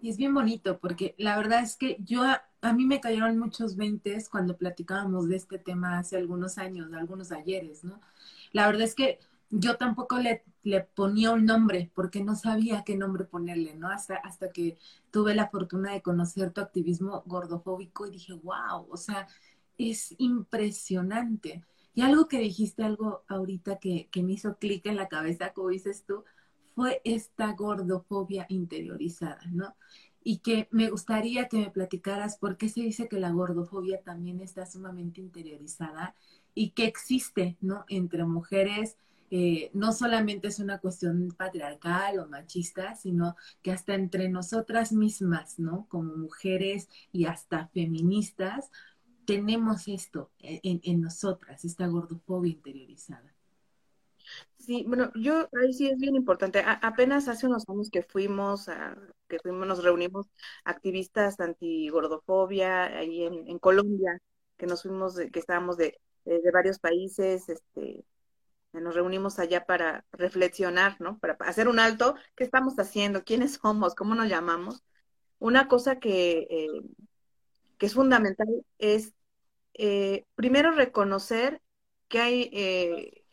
[0.00, 3.76] Y es bien bonito porque la verdad es que yo, a, mí me cayeron muchos
[3.76, 8.00] veintes cuando platicábamos de este tema hace algunos años, algunos ayeres, ¿no?
[8.52, 9.18] La verdad es que
[9.50, 13.88] yo tampoco le, le, ponía un nombre porque no sabía qué nombre ponerle, ¿no?
[13.88, 14.78] Hasta, hasta que
[15.10, 19.26] tuve la fortuna de conocer tu activismo gordofóbico y dije, wow, o sea,
[19.78, 21.64] es impresionante.
[21.94, 25.70] Y algo que dijiste, algo ahorita que, que me hizo clic en la cabeza, como
[25.70, 26.24] dices tú,
[26.74, 29.74] fue esta gordofobia interiorizada, ¿no?
[30.22, 34.40] Y que me gustaría que me platicaras por qué se dice que la gordofobia también
[34.40, 36.14] está sumamente interiorizada
[36.54, 37.84] y que existe, ¿no?
[37.88, 38.96] Entre mujeres,
[39.30, 45.58] eh, no solamente es una cuestión patriarcal o machista, sino que hasta entre nosotras mismas,
[45.58, 45.86] ¿no?
[45.88, 48.70] Como mujeres y hasta feministas,
[49.28, 53.30] tenemos esto en, en nosotras, esta gordofobia interiorizada.
[54.56, 56.62] Sí, bueno, yo ahí sí es bien importante.
[56.64, 58.96] apenas hace unos años que fuimos, a,
[59.28, 60.28] que fuimos, nos reunimos
[60.64, 64.18] activistas anti-gordofobia ahí en, en, Colombia,
[64.56, 68.06] que nos fuimos, que estábamos de, de, varios países, este,
[68.72, 71.18] nos reunimos allá para reflexionar, ¿no?
[71.18, 73.24] Para hacer un alto, ¿qué estamos haciendo?
[73.24, 73.94] ¿Quiénes somos?
[73.94, 74.82] ¿Cómo nos llamamos?
[75.38, 76.82] Una cosa que, eh,
[77.76, 79.14] que es fundamental es
[79.78, 81.62] eh, primero reconocer
[82.08, 83.24] que hay eh,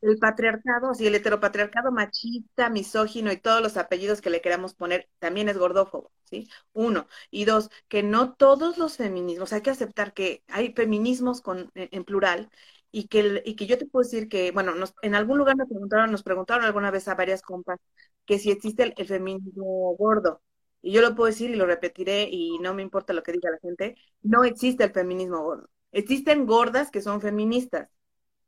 [0.00, 5.08] el patriarcado, así el heteropatriarcado machista, misógino y todos los apellidos que le queramos poner,
[5.18, 6.48] también es gordófobo, ¿sí?
[6.72, 7.08] Uno.
[7.30, 12.04] Y dos, que no todos los feminismos, hay que aceptar que hay feminismos con, en
[12.04, 12.50] plural
[12.90, 15.66] y que, y que yo te puedo decir que, bueno, nos, en algún lugar me
[15.66, 17.78] preguntaron, nos preguntaron alguna vez a varias compas
[18.26, 20.42] que si existe el feminismo gordo.
[20.82, 23.50] Y yo lo puedo decir y lo repetiré y no me importa lo que diga
[23.50, 25.68] la gente, no existe el feminismo gordo.
[25.98, 27.90] Existen gordas que son feministas,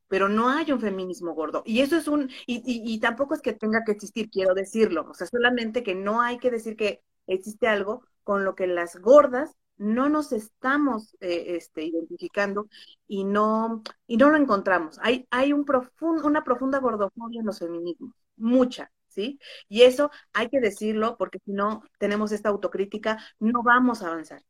[0.09, 1.63] pero no hay un feminismo gordo.
[1.67, 5.15] Y eso es un, y, y, tampoco es que tenga que existir, quiero decirlo, o
[5.15, 9.57] sea, solamente que no hay que decir que existe algo con lo que las gordas
[9.81, 12.69] no nos estamos eh, este, identificando
[13.09, 14.99] y no, y no lo encontramos.
[15.03, 19.39] Hay, hay un profund, una profunda gordofobia en los feminismos, mucha, ¿sí?
[19.69, 24.43] Y eso hay que decirlo porque si no tenemos esta autocrítica, no vamos a avanzar.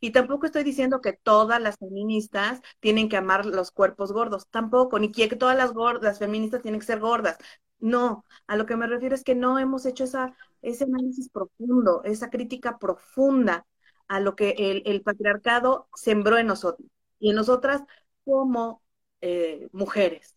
[0.00, 4.98] Y tampoco estoy diciendo que todas las feministas tienen que amar los cuerpos gordos, tampoco,
[4.98, 7.36] ni que todas las gordas, feministas tienen que ser gordas.
[7.78, 12.30] No, a lo que me refiero es que no hemos hecho ese análisis profundo, esa
[12.30, 13.66] crítica profunda
[14.08, 17.82] a lo que el, patriarcado sembró en nosotros y en nosotras
[18.24, 18.82] como
[19.20, 20.36] eh, mujeres.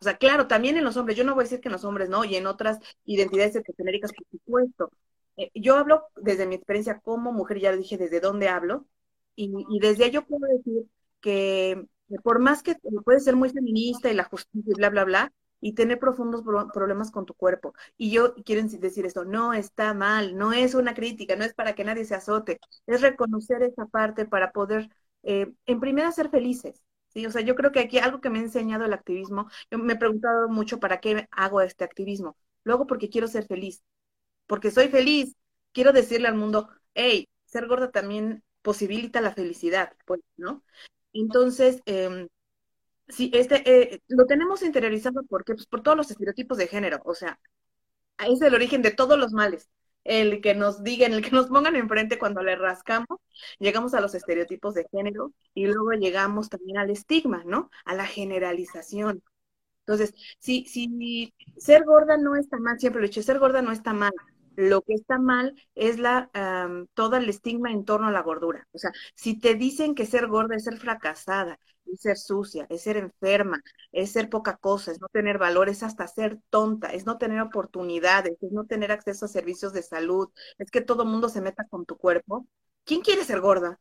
[0.00, 1.84] O sea, claro, también en los hombres, yo no voy a decir que en los
[1.84, 4.90] hombres no, y en otras identidades genéricas, por supuesto,
[5.36, 8.86] eh, yo hablo desde mi experiencia como mujer, ya le dije desde dónde hablo,
[9.36, 10.86] y, desde ello puedo decir
[11.20, 11.86] que
[12.22, 15.72] por más que puedes ser muy feminista y la justicia y bla, bla, bla, y
[15.74, 16.42] tener profundos
[16.72, 17.74] problemas con tu cuerpo.
[17.96, 21.74] Y yo quiero decir esto, no está mal, no es una crítica, no es para
[21.74, 24.90] que nadie se azote, es reconocer esa parte para poder,
[25.22, 26.82] eh, en primera, ser felices.
[27.08, 27.26] ¿sí?
[27.26, 29.94] O sea, yo creo que aquí algo que me ha enseñado el activismo, yo me
[29.94, 32.36] he preguntado mucho para qué hago este activismo.
[32.64, 33.82] Luego porque quiero ser feliz
[34.46, 35.34] porque soy feliz.
[35.72, 40.64] Quiero decirle al mundo, hey, ser gorda también posibilita la felicidad, pues, ¿no?
[41.12, 42.28] Entonces, eh,
[43.08, 43.62] sí, este,
[43.94, 47.38] eh, lo tenemos interiorizado porque, pues, por todos los estereotipos de género, o sea,
[48.28, 49.68] es el origen de todos los males.
[50.04, 53.18] El que nos digan, el que nos pongan enfrente cuando le rascamos,
[53.58, 57.70] llegamos a los estereotipos de género y luego llegamos también al estigma, ¿no?
[57.86, 59.22] A la generalización.
[59.80, 63.72] Entonces, si, si ser gorda no está mal, siempre lo he dicho, ser gorda no
[63.72, 64.12] está mal,
[64.56, 66.30] lo que está mal es la
[66.94, 68.66] todo el estigma en torno a la gordura.
[68.72, 72.82] O sea, si te dicen que ser gorda es ser fracasada, es ser sucia, es
[72.82, 73.62] ser enferma,
[73.92, 77.40] es ser poca cosa, es no tener valor, es hasta ser tonta, es no tener
[77.40, 81.66] oportunidades, es no tener acceso a servicios de salud, es que todo mundo se meta
[81.68, 82.46] con tu cuerpo.
[82.84, 83.80] ¿Quién quiere ser gorda?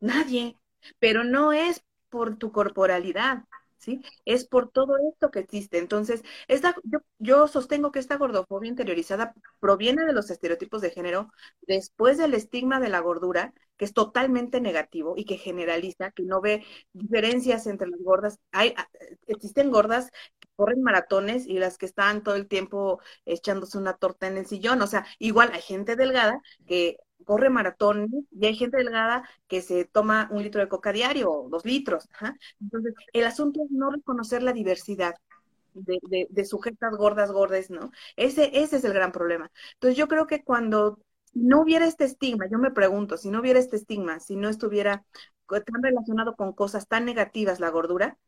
[0.00, 0.58] Nadie.
[0.98, 3.44] Pero no es por tu corporalidad,
[3.82, 4.00] ¿sí?
[4.24, 5.78] Es por todo esto que existe.
[5.78, 11.32] Entonces, esta, yo, yo, sostengo que esta gordofobia interiorizada proviene de los estereotipos de género
[11.62, 16.40] después del estigma de la gordura, que es totalmente negativo y que generaliza, que no
[16.40, 18.38] ve diferencias entre las gordas.
[18.52, 18.88] Hay, ah,
[19.26, 24.28] existen gordas que corren maratones y las que están todo el tiempo echándose una torta
[24.28, 24.80] en el sillón.
[24.82, 29.84] O sea, igual hay gente delgada que corre maratón y hay gente delgada que se
[29.84, 32.08] toma un litro de coca diario o dos litros.
[32.60, 35.14] Entonces, el asunto es no reconocer la diversidad.
[35.74, 37.92] De, de, sujetas gordas, gordas, ¿no?
[38.16, 39.50] Ese, ese es el gran problema.
[39.72, 40.98] Entonces yo creo que cuando
[41.32, 45.06] no hubiera este estigma, yo me pregunto, si no hubiera este estigma, si no estuviera
[45.48, 48.18] tan relacionado con cosas tan negativas la gordura,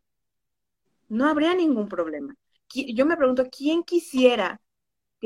[1.09, 2.35] no habría ningún problema.
[2.69, 4.61] Yo me pregunto, ¿quién quisiera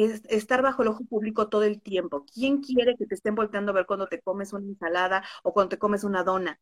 [0.04, 2.24] es estar bajo el ojo público todo el tiempo.
[2.32, 5.70] ¿Quién quiere que te estén volteando a ver cuando te comes una ensalada o cuando
[5.70, 6.60] te comes una dona?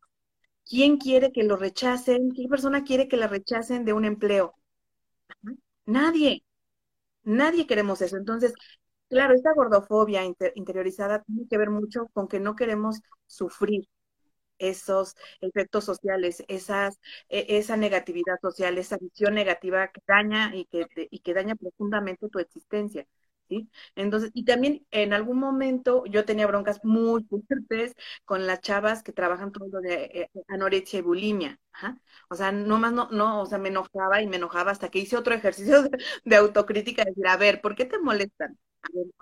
[0.66, 2.32] ¿Quién quiere que lo rechacen?
[2.32, 4.54] ¿Qué persona quiere que la rechacen de un empleo?
[5.86, 6.44] Nadie,
[7.24, 8.16] nadie queremos eso.
[8.16, 8.54] Entonces,
[9.08, 13.88] claro, esta gordofobia interiorizada tiene que ver mucho con que no queremos sufrir
[14.58, 21.20] esos efectos sociales, e, esa negatividad social, esa visión negativa que daña y que, y
[21.20, 23.06] que daña profundamente tu existencia.
[23.48, 23.70] ¿Sí?
[23.94, 29.12] Entonces, y también en algún momento yo tenía broncas muy fuertes con las chavas que
[29.12, 31.60] trabajan todo lo de eh, anorexia y bulimia.
[32.28, 34.98] O sea, no más no, no, o sea, me enojaba y me enojaba hasta que
[34.98, 35.82] hice otro ejercicio
[36.24, 38.58] de, autocrítica, de decir, a ver, ¿por qué te molestan?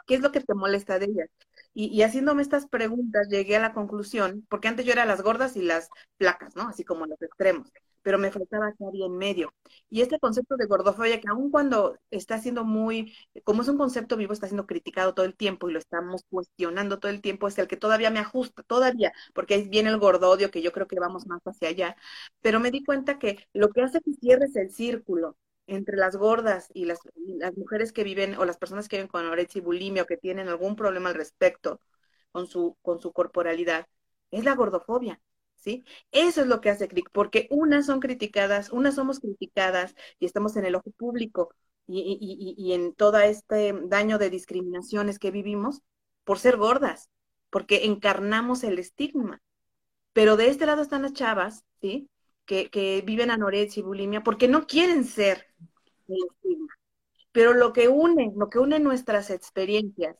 [0.06, 1.28] ¿qué es lo que te molesta de ellas?
[1.74, 5.62] Y, haciéndome estas preguntas llegué a la conclusión, porque antes yo era las gordas y
[5.62, 6.68] las placas, ¿no?
[6.68, 9.52] Así como los extremos, pero me faltaba que había en medio.
[9.90, 13.12] Y este concepto de gordofobia, que aun cuando está siendo muy,
[13.44, 17.00] como es un concepto vivo, está siendo criticado todo el tiempo y lo estamos cuestionando
[17.00, 20.50] todo el tiempo, es el que todavía me ajusta, todavía, porque ahí viene el gordodio,
[20.50, 21.96] que yo creo que vamos más hacia allá.
[22.40, 26.68] Pero me di cuenta que lo que hace que cierres el círculo entre las gordas
[26.74, 30.02] y las, las, mujeres que viven o las personas que viven con anorexia y bulimia
[30.02, 31.80] o que tienen algún problema al respecto
[32.32, 33.86] con su, con su corporalidad,
[34.30, 35.20] es la gordofobia,
[35.56, 35.84] ¿sí?
[36.12, 40.56] Eso es lo que hace clic, porque unas son criticadas, unas somos criticadas y estamos
[40.56, 41.54] en el ojo público
[41.86, 45.82] y, y, y, y en todo este daño de discriminaciones que vivimos
[46.24, 47.10] por ser gordas,
[47.50, 49.40] porque encarnamos el estigma.
[50.12, 52.08] Pero de este lado están las chavas, ¿sí?
[52.46, 55.46] Que, que viven anorexia y bulimia porque no quieren ser
[57.32, 60.16] pero lo que une, lo que une nuestras experiencias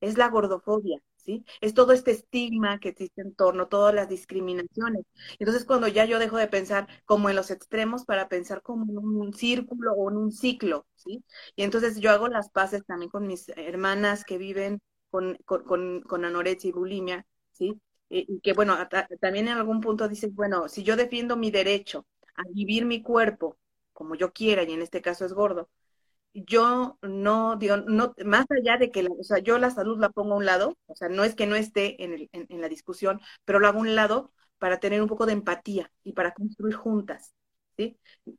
[0.00, 1.44] es la gordofobia, ¿sí?
[1.60, 5.04] Es todo este estigma que existe en torno, todas las discriminaciones.
[5.38, 8.98] Entonces, cuando ya yo dejo de pensar como en los extremos para pensar como en
[8.98, 11.24] un círculo o en un ciclo, ¿sí?
[11.56, 16.24] Y entonces yo hago las paces también con mis hermanas que viven con, con, con,
[16.24, 17.80] anorexia y bulimia, ¿sí?
[18.10, 18.76] Y, que, bueno,
[19.20, 23.58] también en algún punto dices, bueno, si yo defiendo mi derecho a vivir mi cuerpo
[23.92, 25.68] como yo quiera, y en este caso es gordo,
[26.34, 30.34] yo no, digo, no, más allá de que, o sea, yo la salud la pongo
[30.34, 33.20] a un lado, o sea, no es que no esté en, el, en, la discusión,
[33.44, 36.74] pero lo hago a un lado para tener un poco de empatía y para construir
[36.74, 37.34] juntas.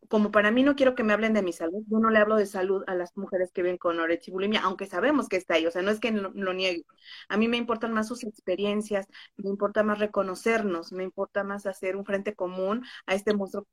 [0.10, 2.36] Como para mí no quiero que me hablen de mi salud, yo no le hablo
[2.36, 5.56] de salud a las mujeres que ven con anorexia y bulimia, aunque sabemos que está
[5.56, 6.86] ahí, o sea, no es que lo niegue.
[7.30, 11.96] A mí me importan más sus experiencias, me importa más reconocernos, me importa más hacer
[11.96, 13.66] un frente común a este monstruo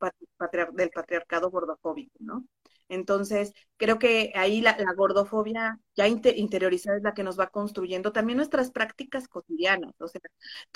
[0.74, 2.44] del patriarcado gordofóbico, ¿no?
[2.88, 8.37] Entonces, creo que ahí la, gordofobia ya interiorizada es la que nos va construyendo también
[8.37, 9.94] nuestras prácticas cotidianas.
[10.01, 10.20] O sea,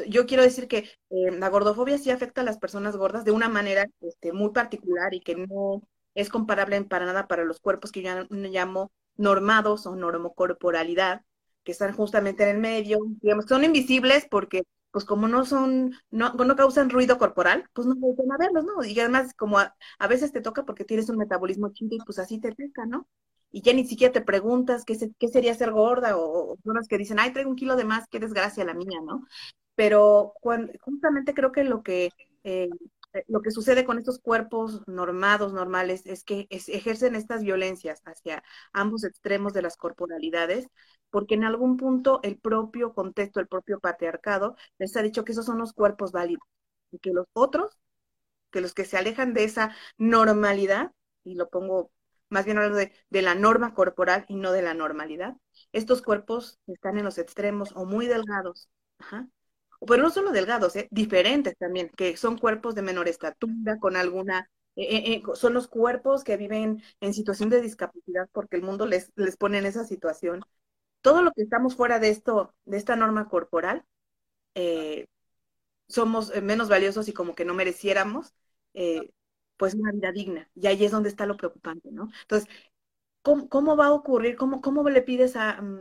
[0.08, 0.78] yo quiero decir que
[1.10, 5.14] eh, la gordofobia sí afecta a las personas gordas de una manera este, muy particular
[5.14, 5.82] y que no
[6.14, 11.22] es comparable para nada para los cuerpos que yo llamo normados o normocorporalidad,
[11.62, 16.32] que están justamente en el medio, digamos, son invisibles porque pues como no son, no,
[16.34, 18.84] no causan ruido corporal, pues no pueden a verlos, ¿no?
[18.84, 19.74] Y además, como a,
[20.08, 23.06] veces te toca porque tienes un metabolismo chido y pues así te toca, ¿no?
[23.52, 27.18] Y ya ni siquiera te preguntas qué, qué sería ser gorda o, o que dicen,
[27.18, 29.26] ay, traigo un kilo de más, qué desgracia la mía, ¿no?
[29.74, 32.10] Pero cuando, justamente creo que lo que
[32.44, 32.68] eh,
[33.28, 38.42] lo que sucede con estos cuerpos normados, normales, es que ejercen estas violencias hacia
[38.72, 40.68] ambos extremos de las corporalidades,
[41.10, 45.46] porque en algún punto el propio contexto, el propio patriarcado, les ha dicho que esos
[45.46, 46.46] son los cuerpos válidos
[46.92, 47.78] y que los otros,
[48.50, 50.92] que los que se alejan de esa normalidad,
[51.24, 51.90] y lo pongo
[52.28, 55.36] más bien hablando de, de la norma corporal y no de la normalidad,
[55.72, 58.68] estos cuerpos están en los extremos o muy delgados,
[58.98, 59.28] ajá,
[59.86, 60.88] pero no solo delgados, ¿eh?
[60.90, 66.24] diferentes también, que son cuerpos de menor estatura, con alguna, eh, eh, son los cuerpos
[66.24, 70.42] que viven en situación de discapacidad porque el mundo les, les pone en esa situación.
[71.00, 73.84] Todo lo que estamos fuera de esto, de esta norma corporal,
[75.88, 78.34] somos menos valiosos y como que no mereciéramos,
[79.56, 80.50] pues una vida digna.
[80.54, 82.10] Y ahí es donde está lo preocupante, ¿no?
[82.22, 82.48] Entonces,
[83.22, 84.36] ¿cómo, cómo va a ocurrir?
[84.36, 85.80] ¿Cómo, cómo le pides a, mm,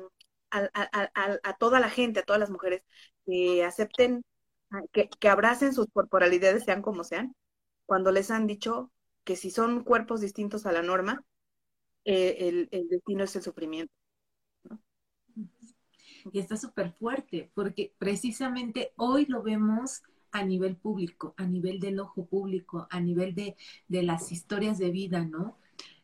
[0.52, 2.84] a, toda la gente, a todas las mujeres,
[3.30, 4.24] que acepten,
[4.92, 7.36] que, abracen sus corporalidades, sean como sean,
[7.86, 8.92] cuando les han dicho
[9.24, 11.24] que si son cuerpos distintos a la norma,
[12.06, 13.94] eh, el, destino es el sufrimiento.
[16.32, 20.02] Y está súper fuerte, porque precisamente hoy lo vemos
[20.32, 23.56] a nivel público, a nivel del ojo público, a nivel de,
[23.88, 25.58] de las historias de vida, ¿no?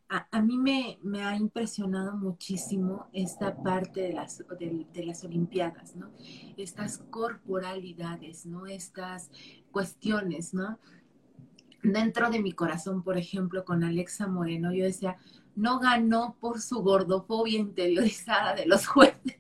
[0.09, 6.11] A, mí me, ha impresionado muchísimo esta parte de las, de, las Olimpiadas, ¿no?
[6.57, 8.67] Estas corporalidades, ¿no?
[8.67, 9.31] Estas
[9.71, 10.79] cuestiones, ¿no?
[11.93, 15.17] Dentro de mi corazón, por ejemplo, con Alexa Moreno, yo decía,
[15.55, 19.37] no ganó por su gordofobia interiorizada de los jueces.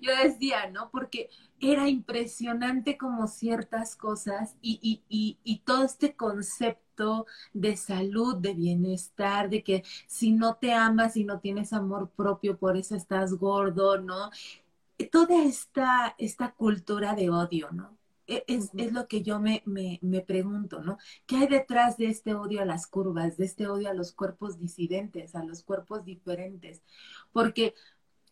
[0.00, 0.90] yo decía, ¿no?
[0.90, 9.48] Porque era impresionante como ciertas cosas y, y todo este concepto de salud, de bienestar,
[9.50, 14.00] de que si no te amas y no tienes amor propio, por eso estás gordo,
[14.00, 14.30] ¿no?
[15.12, 17.96] Toda esta, esta cultura de odio, ¿no?
[18.26, 20.98] E, es, es, lo que yo me, me, me, pregunto, ¿no?
[21.26, 24.58] ¿Qué hay detrás de este odio a las curvas, de este odio a los cuerpos
[24.58, 26.82] disidentes, a los cuerpos diferentes?
[27.32, 27.74] Porque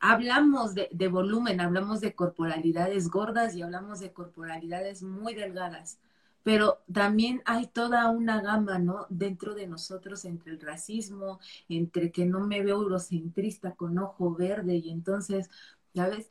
[0.00, 5.98] hablamos de, de volumen, hablamos de corporalidades gordas y hablamos de corporalidades muy delgadas,
[6.42, 9.06] pero también hay toda una gama, ¿no?
[9.10, 11.38] Dentro de nosotros entre el racismo,
[11.68, 15.50] entre que no me veo eurocentrista con ojo verde y entonces,
[15.94, 16.30] ¿sabes?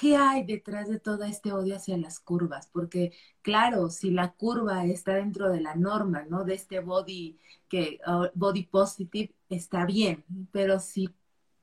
[0.00, 2.68] ¿Qué hay detrás de todo este odio hacia las curvas?
[2.72, 6.44] Porque, claro, si la curva está dentro de la norma, ¿no?
[6.44, 7.38] De este body,
[7.68, 11.10] que, uh, body positive, está bien, pero si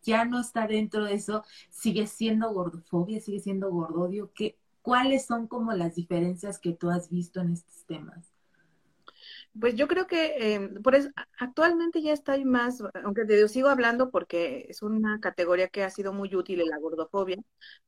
[0.03, 4.31] ya no está dentro de eso, sigue siendo gordofobia, sigue siendo gordodio.
[4.35, 8.36] ¿Qué, ¿Cuáles son como las diferencias que tú has visto en estos temas?
[9.59, 14.11] Pues yo creo que eh, por eso, actualmente ya está más, aunque te sigo hablando
[14.11, 17.37] porque es una categoría que ha sido muy útil en la gordofobia,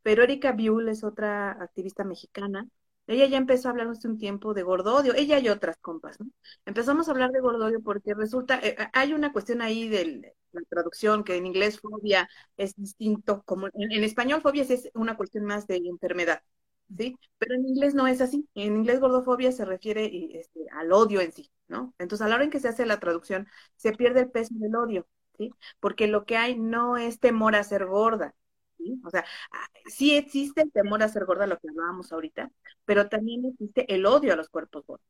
[0.02, 2.68] pero Erika Biul es otra activista mexicana.
[3.08, 6.28] Ella ya empezó a hablar hace un tiempo de gordodio, ella y otras compas, ¿no?
[6.66, 11.24] Empezamos a hablar de gordodio porque resulta, eh, hay una cuestión ahí de la traducción,
[11.24, 15.78] que en inglés fobia es distinto, como en español fobia es una cuestión más de
[15.78, 16.42] enfermedad.
[16.98, 17.18] ¿Sí?
[17.38, 18.48] Pero en inglés no es así.
[18.56, 20.06] En inglés gordofobia se refiere
[20.40, 21.94] este, al odio en sí, ¿no?
[22.00, 24.76] Entonces, a la hora en que se hace la traducción, se pierde el peso del
[24.76, 25.52] odio, ¿sí?
[25.80, 28.36] Porque lo que hay no es temor a ser gorda,
[28.78, 29.00] ¿sí?
[29.06, 32.52] O sea, ah, sí existe el temor a ser gorda, lo que hablábamos ahorita,
[32.86, 35.06] pero también existe el odio a los cuerpos gordos.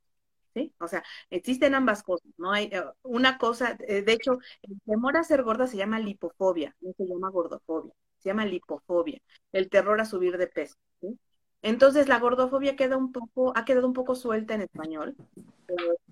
[0.52, 0.74] ¿Sí?
[0.80, 2.50] O sea, existen ambas cosas, ¿no?
[2.52, 6.74] Hay eh, una cosa, eh, de hecho, el temor a ser gorda se llama lipofobia,
[6.80, 9.20] no se llama gordofobia, se llama lipofobia,
[9.52, 11.16] el terror a subir de peso, ¿sí?
[11.62, 15.16] Entonces la gordofobia queda un poco, ha quedado un poco suelta en español.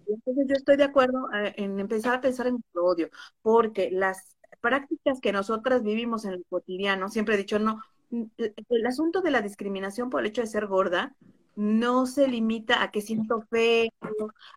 [0.07, 3.11] entonces yo estoy de acuerdo eh, en empezar a pensar en odio,
[3.43, 9.21] porque las prácticas que nosotras vivimos en el cotidiano, siempre he dicho, no, el asunto
[9.21, 11.15] de la discriminación por el hecho de ser gorda
[11.57, 13.91] no se limita a que siento feo,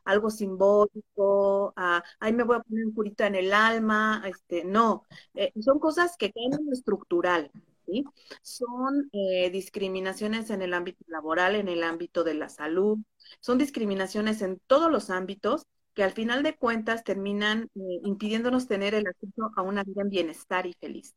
[0.05, 5.05] algo simbólico, a, ay, me voy a poner un curita en el alma, este, no,
[5.33, 7.51] eh, son cosas que caen en lo estructural,
[8.41, 12.99] son eh, discriminaciones en el ámbito laboral, en el ámbito de la salud,
[13.39, 18.93] son discriminaciones en todos los ámbitos que al final de cuentas terminan eh, impidiéndonos tener
[18.95, 21.15] el acceso a una vida en bienestar y feliz.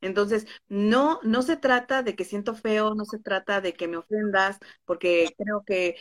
[0.00, 3.96] Entonces, no, no se trata de que siento feo, no se trata de que me
[3.96, 5.96] ofendas, porque creo que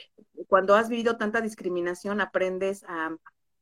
[0.48, 3.16] cuando has vivido tanta discriminación aprendes a,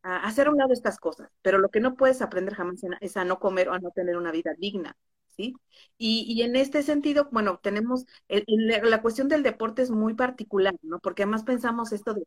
[0.04, 3.18] a hacer a un lado estas cosas, pero lo que no puedes aprender jamás es
[3.18, 4.96] a no comer o a no tener una vida digna.
[5.36, 5.56] ¿Sí?
[5.98, 11.00] Y, en este sentido, bueno, tenemos, la cuestión del deporte es muy particular, ¿no?
[11.00, 12.26] Porque además pensamos esto de,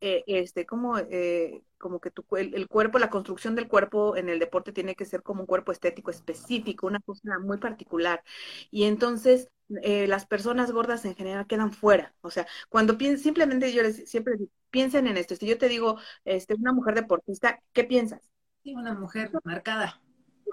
[0.00, 4.38] eh, este, como, eh, como que tu, el, cuerpo, la construcción del cuerpo en el
[4.38, 8.22] deporte tiene que ser como un cuerpo estético específico, una cosa muy particular.
[8.70, 9.48] Y entonces,
[9.82, 12.14] eh, las personas gordas en general quedan fuera.
[12.20, 14.34] O sea, cuando piensan, simplemente yo les siempre
[14.70, 15.36] piensen en esto.
[15.36, 18.20] Si yo te digo, este, una mujer deportista, ¿qué piensas?
[18.64, 20.01] Sí, una mujer marcada.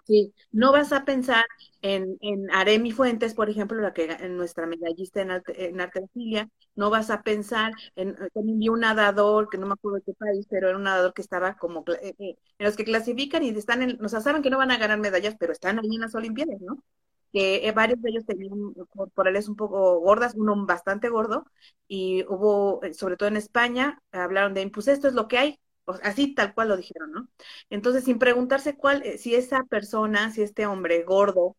[0.06, 1.46] Sí, no vas a pensar
[1.84, 6.90] en, en Aremi Fuentes, por ejemplo, la que en nuestra medallista en, arte, en no
[6.90, 10.48] vas a pensar en, también vi un nadador, que no me acuerdo de qué país,
[10.50, 13.84] pero era un nadador que estaba como, eh, eh, en los que clasifican y están
[13.84, 16.16] en, o sea, saben que no van a ganar medallas, pero están ahí en las
[16.16, 16.84] Olimpiadas, ¿no?
[17.32, 18.52] que eh, varios de ellos tenían
[18.90, 21.46] corporales un poco gordas, uno bastante gordo,
[21.88, 25.60] y hubo, sobre todo en España, hablaron de, pues esto es lo que hay,
[26.04, 27.30] así tal cual lo dijeron, ¿no?
[27.70, 31.58] Entonces, sin preguntarse cuál, eh, si esa persona, si este hombre gordo,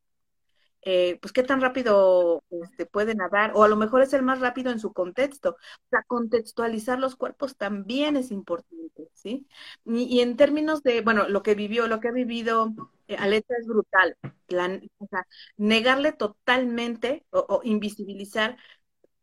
[0.83, 4.41] eh, pues qué tan rápido este, puede nadar, o a lo mejor es el más
[4.41, 5.51] rápido en su contexto.
[5.51, 9.47] O sea, contextualizar los cuerpos también es importante, ¿sí?
[9.85, 12.73] Y, en términos de, bueno, lo que vivió, lo que ha vivido
[13.09, 14.17] eh, Aleta es brutal.
[14.23, 15.27] o sea,
[15.57, 18.57] negarle totalmente o invisibilizar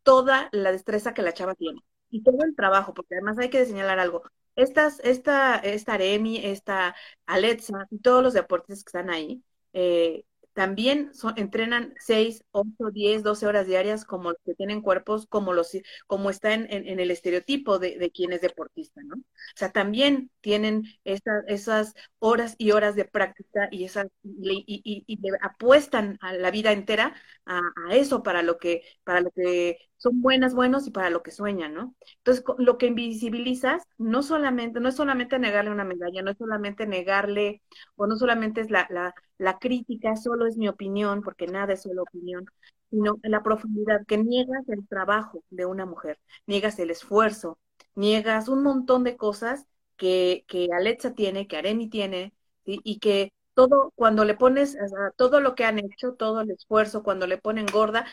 [0.04, 3.66] toda la destreza que la chava tiene y todo el trabajo, porque además hay que
[3.66, 4.24] señalar algo.
[4.58, 6.96] Estas, esta, esta Aremi, esta
[7.26, 10.26] Alexa todos los deportistas que están ahí, eh,
[10.58, 15.70] también entrenan 6, 8, 10, 12 horas diarias como los que tienen cuerpos como los
[16.08, 16.66] como está en,
[17.00, 19.18] el estereotipo de, de, quien es deportista, ¿no?
[19.18, 19.22] O
[19.56, 26.18] sea, también tienen esas horas y horas de práctica y esas y, y, y apuestan
[26.22, 27.14] a la vida entera
[27.46, 31.32] a, eso para lo que para lo que son buenas, buenos y para lo que
[31.32, 31.96] sueñan, ¿no?
[32.18, 36.86] Entonces, lo que invisibilizas no solamente, no es solamente negarle una medalla, no es solamente
[36.88, 37.62] negarle,
[37.96, 41.82] o no solamente es la, la, la crítica, solo es mi opinión, porque nada es
[41.84, 42.46] solo opinión,
[42.90, 47.60] sino la profundidad, que niegas el trabajo de una mujer, niegas el esfuerzo,
[47.96, 49.66] niegas un montón de cosas
[49.98, 52.34] que, que Alexa tiene, que Aremi tiene,
[52.66, 54.78] y que todo, cuando le pones,
[55.16, 58.06] todo lo que han hecho, todo el esfuerzo, cuando le ponen gorda,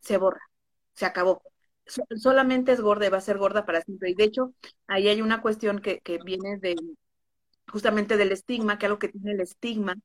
[0.00, 0.40] se borra,
[0.96, 1.42] se acabó.
[2.16, 4.10] solamente es gorda y va a ser gorda para siempre.
[4.10, 4.54] Y de hecho,
[4.88, 6.76] ahí hay una cuestión que, que viene de
[7.68, 9.96] justamente del estigma, que algo que tiene el estigma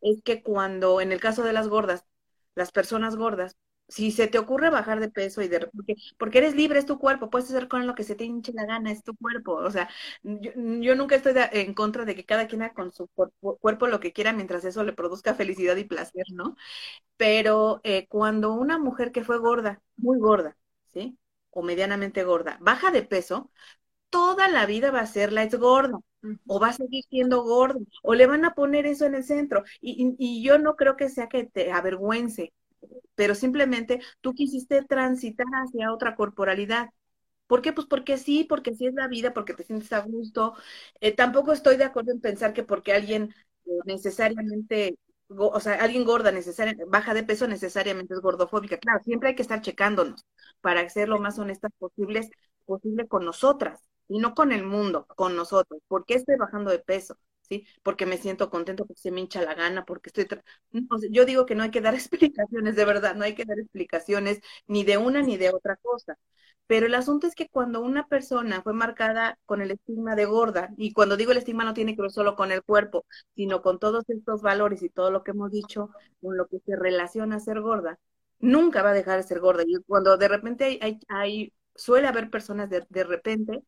[0.00, 2.04] es que cuando, en el caso de las gordas,
[2.54, 3.56] las personas gordas,
[3.88, 6.98] si se te ocurre bajar de peso y de porque, porque eres libre, es tu
[6.98, 9.54] cuerpo, puedes hacer con lo que se te hinche la gana, es tu cuerpo.
[9.54, 9.88] O sea,
[10.22, 14.12] yo, nunca estoy en contra de que cada quien haga con su cuerpo, lo que
[14.12, 16.56] quiera mientras eso le produzca felicidad y placer, ¿no?
[17.16, 21.18] Pero eh, cuando una mujer que fue gorda, muy gorda, ¿sí?
[21.50, 23.50] O medianamente gorda, baja de peso,
[24.10, 25.98] toda la vida va a ser la ex gorda
[26.46, 29.64] o va a seguir siendo gorda o le van a poner eso en el centro
[29.80, 32.52] y, y, yo no creo que sea que te avergüence
[33.14, 36.88] pero simplemente tú quisiste transitar hacia otra corporalidad.
[37.46, 37.72] ¿Por qué?
[37.72, 40.54] Pues porque sí, porque sí es la vida, porque te sientes a gusto.
[41.00, 43.34] Eh, tampoco estoy de acuerdo en pensar que porque alguien
[43.66, 44.98] eh, necesariamente,
[45.28, 48.78] o sea, alguien gorda, necesariamente, baja de peso, necesariamente es gordofóbica.
[48.78, 50.24] Claro, siempre hay que estar checándonos
[50.60, 52.30] para ser lo más honestas posibles,
[52.66, 55.80] posible con nosotras y no con el mundo, con nosotros.
[55.88, 57.16] ¿Por qué estoy bajando de peso?
[57.48, 57.66] ¿Sí?
[57.82, 60.26] Porque me siento contento, porque se me hincha la gana, porque estoy...
[61.10, 64.40] yo digo que no hay que dar explicaciones, de verdad, no hay que dar explicaciones
[64.66, 66.18] ni de una ni de otra cosa.
[66.66, 70.70] Pero el asunto es que cuando una persona fue marcada con el estigma de gorda,
[70.76, 73.78] y cuando digo el estigma no tiene que ver solo con el cuerpo, sino con
[73.78, 75.90] todos estos valores y todo lo que hemos dicho,
[76.20, 77.98] con lo que se relaciona a ser gorda,
[78.38, 79.62] nunca va a dejar de ser gorda.
[79.66, 83.62] Y cuando de repente hay, hay, suele haber personas de, de repente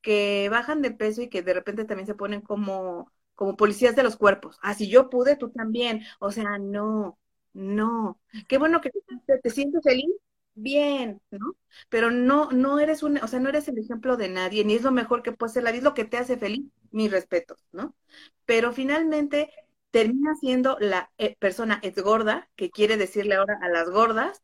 [0.00, 4.02] que bajan de peso y que de repente también se ponen como como policías de
[4.02, 4.58] los cuerpos.
[4.62, 6.02] Ah, si yo pude, tú también.
[6.20, 7.18] O sea, no,
[7.52, 8.20] no.
[8.48, 8.90] Qué bueno que
[9.42, 10.10] te, sientes feliz,
[10.54, 11.56] bien, ¿no?
[11.88, 14.82] Pero no, no eres un, o sea, no eres el ejemplo de nadie, ni es
[14.82, 17.56] lo mejor que puede ser la vida, es lo que te hace feliz, mi respeto,
[17.72, 17.94] ¿no?
[18.44, 19.50] Pero finalmente
[19.90, 24.42] termina siendo la eh, persona es gorda, que quiere decirle ahora a las gordas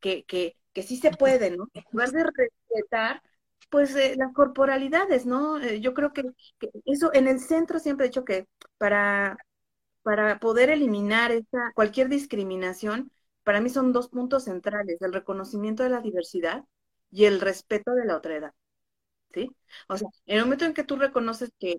[0.00, 1.68] que, que, que sí se puede, ¿no?
[1.74, 3.22] En lugar respetar,
[3.70, 5.58] pues eh, las corporalidades, ¿no?
[5.60, 6.24] Eh, yo creo que,
[6.84, 8.48] eso en el centro siempre he dicho que
[8.78, 9.38] para,
[10.02, 13.10] para poder eliminar esa, cualquier discriminación,
[13.44, 16.64] para mí son dos puntos centrales, el reconocimiento de la diversidad
[17.10, 18.54] y el respeto de la otra edad,
[19.34, 19.50] ¿sí?
[19.88, 21.76] O sea, en el momento en que tú reconoces que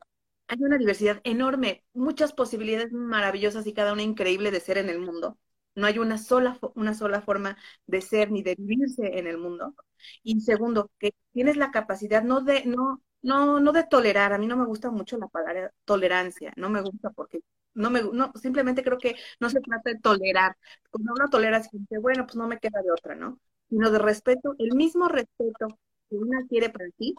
[0.47, 4.99] hay una diversidad enorme, muchas posibilidades maravillosas y cada una increíble de ser en el
[4.99, 5.37] mundo,
[5.77, 7.57] no hay una sola, una sola forma
[7.87, 9.75] de ser ni de vivirse en el mundo.
[10.23, 14.33] Y segundo, que tienes la capacidad no de, no, no, no de tolerar.
[14.33, 16.53] A mí no me gusta mucho la palabra tolerancia.
[16.57, 17.39] No me gusta porque
[17.73, 20.55] no me, no, simplemente creo que no se trata de tolerar.
[20.89, 21.61] Cuando uno tolera,
[22.01, 23.39] bueno, pues no me queda de otra, ¿no?
[23.69, 25.67] Sino de respeto, el mismo respeto
[26.09, 27.15] que una quiere para ti,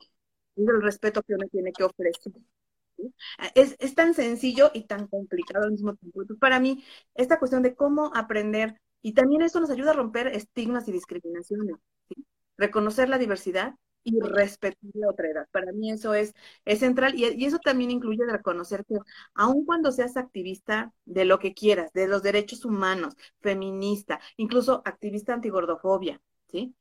[0.56, 2.32] es el respeto que uno tiene que ofrecer.
[3.55, 6.22] Es, es, tan sencillo y tan complicado al mismo tiempo.
[6.40, 6.84] para mí,
[7.14, 11.76] esta cuestión de cómo aprender, y también esto nos ayuda a romper estigmas y discriminaciones,
[12.57, 13.74] reconocer la diversidad
[14.05, 15.49] y respetar la otra edad.
[15.51, 16.34] Para mí eso es,
[16.64, 18.96] es central y, y, eso también incluye reconocer que
[19.34, 25.34] aun cuando seas activista de lo que quieras, de los derechos humanos, feminista, incluso activista
[25.34, 26.74] antigordofobia, ¿sí?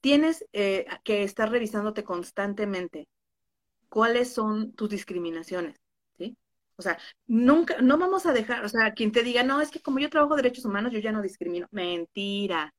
[0.00, 3.08] Tienes eh, que estar revisándote constantemente
[3.92, 5.76] cuáles son tus discriminaciones,
[6.18, 6.38] ¿sí?
[6.76, 9.82] O sea, nunca, no vamos a dejar, o sea, quien te diga, no, es que
[9.82, 11.68] como yo trabajo derechos humanos, yo ya no discrimino.
[11.72, 12.74] Mentira.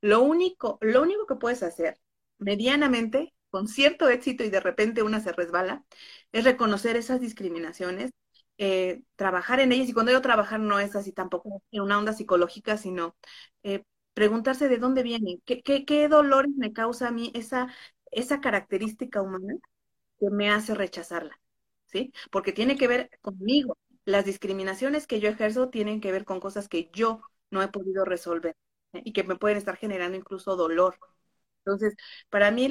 [0.00, 1.98] Lo único, lo único que puedes hacer
[2.38, 5.84] medianamente, con cierto éxito y de repente una se resbala,
[6.32, 8.12] es reconocer esas discriminaciones,
[8.58, 9.88] eh, trabajar en ellas.
[9.90, 13.16] Y cuando yo trabajar no es así tampoco en una onda psicológica, sino
[13.64, 13.84] eh,
[14.14, 17.68] preguntarse de dónde viene, qué, qué, qué dolores me causa a mí esa,
[18.10, 19.54] esa característica humana
[20.20, 21.40] que me hace rechazarla,
[21.86, 22.12] ¿sí?
[22.30, 23.76] Porque tiene que ver conmigo.
[24.04, 28.04] Las discriminaciones que yo ejerzo tienen que ver con cosas que yo no he podido
[28.04, 28.56] resolver
[28.92, 29.02] ¿eh?
[29.04, 30.98] y que me pueden estar generando incluso dolor.
[31.64, 31.94] Entonces,
[32.30, 32.68] para mí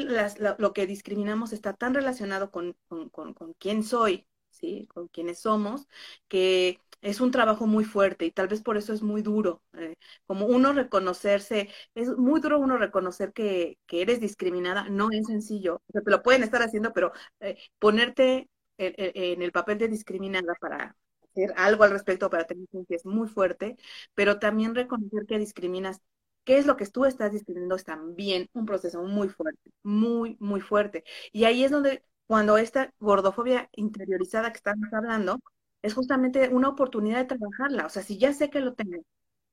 [0.60, 4.88] lo que discriminamos está tan relacionado con, con, con, con quién soy, ¿sí?
[4.94, 5.88] Con quiénes somos,
[6.28, 9.62] que es un trabajo muy fuerte y tal vez por eso es muy duro.
[9.74, 9.96] Eh,
[10.26, 15.76] como uno reconocerse, es muy duro uno reconocer que, que eres discriminada, no es sencillo.
[15.88, 20.56] O sea, te lo pueden estar haciendo, pero eh, ponerte en, el papel de discriminada
[20.60, 23.78] para hacer algo al respecto, para tener que es muy fuerte,
[24.14, 26.02] pero también reconocer que discriminas.
[26.44, 27.76] ¿Qué es lo que tú estás discriminando?
[27.76, 31.04] Es también un proceso muy fuerte, muy, muy fuerte.
[31.32, 35.40] Y ahí es donde, cuando esta gordofobia interiorizada que estamos hablando,
[35.84, 37.86] es justamente una oportunidad de trabajarla.
[37.86, 39.04] O sea, si ya sé que lo tengo,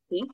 [0.09, 0.29] ¿sí?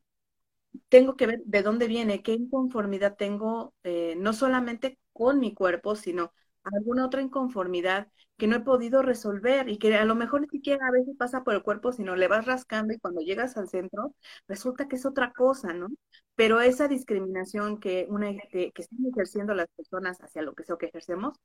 [0.88, 5.96] tengo que ver de dónde viene, qué inconformidad tengo, eh, no solamente con mi cuerpo,
[5.96, 6.32] sino
[6.64, 10.86] alguna otra inconformidad que no he podido resolver y que a lo mejor ni siquiera
[10.86, 14.14] a veces pasa por el cuerpo, sino le vas rascando y cuando llegas al centro
[14.48, 15.88] resulta que es otra cosa, ¿no?
[16.34, 20.86] Pero esa discriminación que, una, que, están ejerciendo las personas hacia lo que sea que
[20.86, 21.38] ejercemos,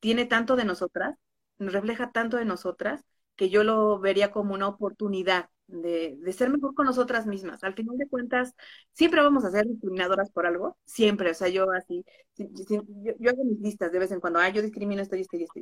[0.00, 1.16] tiene tanto de nosotras,
[1.58, 3.04] nos refleja tanto de nosotras,
[3.38, 7.62] que yo lo vería como una oportunidad de, de, ser mejor con nosotras mismas.
[7.64, 8.54] Al final de cuentas,
[8.92, 11.30] siempre vamos a ser discriminadoras por algo, siempre.
[11.30, 12.04] O sea, yo así,
[12.36, 12.82] yo,
[13.18, 15.44] yo, hago mis listas de vez en cuando, ah, yo discrimino esto y esto y
[15.44, 15.60] esto.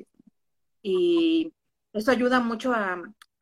[0.83, 1.53] Y
[1.93, 2.95] eso ayuda mucho a,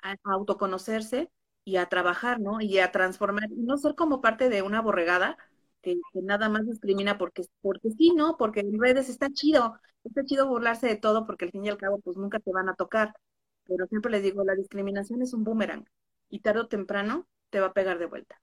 [0.02, 1.30] a, autoconocerse
[1.64, 2.60] y a trabajar, ¿no?
[2.60, 5.38] Y a transformar, y no ser como parte de una borregada
[5.82, 8.36] que, que, nada más discrimina porque, porque sí, ¿no?
[8.36, 11.78] Porque en redes está chido, está chido burlarse de todo porque al fin y al
[11.78, 13.14] cabo pues nunca te van a tocar.
[13.66, 15.86] Pero siempre les digo, la discriminación es un boomerang
[16.30, 18.40] y tarde o temprano te va a pegar de vuelta.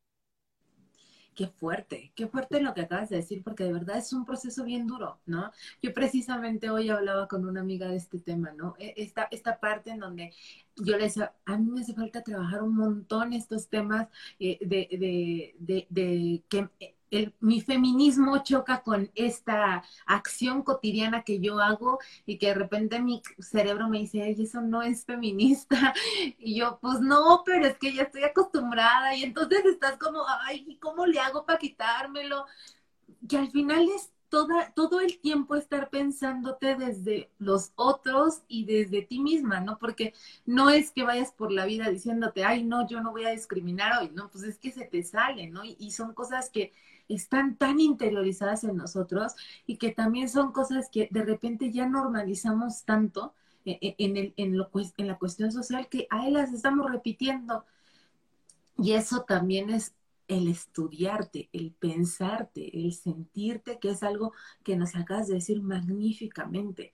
[1.33, 4.65] Qué fuerte, qué fuerte lo que acabas de decir, porque de verdad es un proceso
[4.65, 5.51] bien duro, ¿no?
[5.81, 8.75] Yo precisamente hoy hablaba con una amiga de este tema, ¿no?
[8.79, 10.33] E, esta, esta parte en donde
[10.75, 14.09] yo le decía, a mí me hace falta trabajar un montón estos temas
[14.39, 16.69] eh, de, de, de, de, que
[17.39, 23.21] mi feminismo choca con esta acción cotidiana que yo hago y que de repente mi
[23.39, 25.93] cerebro me dice, Ay, eso no es feminista.
[26.39, 30.77] Y yo, pues no, pero es que ya estoy acostumbrada y entonces estás como, ay,
[30.81, 32.45] ¿cómo le hago para quitármelo?
[33.27, 39.01] Que al final es toda, todo el tiempo estar pensándote desde los otros y desde
[39.03, 39.77] ti misma, ¿no?
[39.77, 40.13] Porque
[40.45, 44.01] no es que vayas por la vida diciéndote, ay, no, yo no voy a discriminar
[44.01, 45.63] hoy, no, pues es que se te sale, ¿no?
[45.65, 46.71] Y, y son cosas que
[47.07, 49.33] están tan interiorizadas en nosotros
[49.65, 53.33] y que también son cosas que de repente ya normalizamos tanto
[53.65, 54.57] eh, eh, en,
[55.07, 57.65] la cuestión social que a él las estamos repitiendo.
[58.77, 59.93] Y eso también es
[60.27, 64.33] el estudiarte, el pensarte, el sentirte, que es algo
[64.63, 66.93] que nos acabas de decir magníficamente.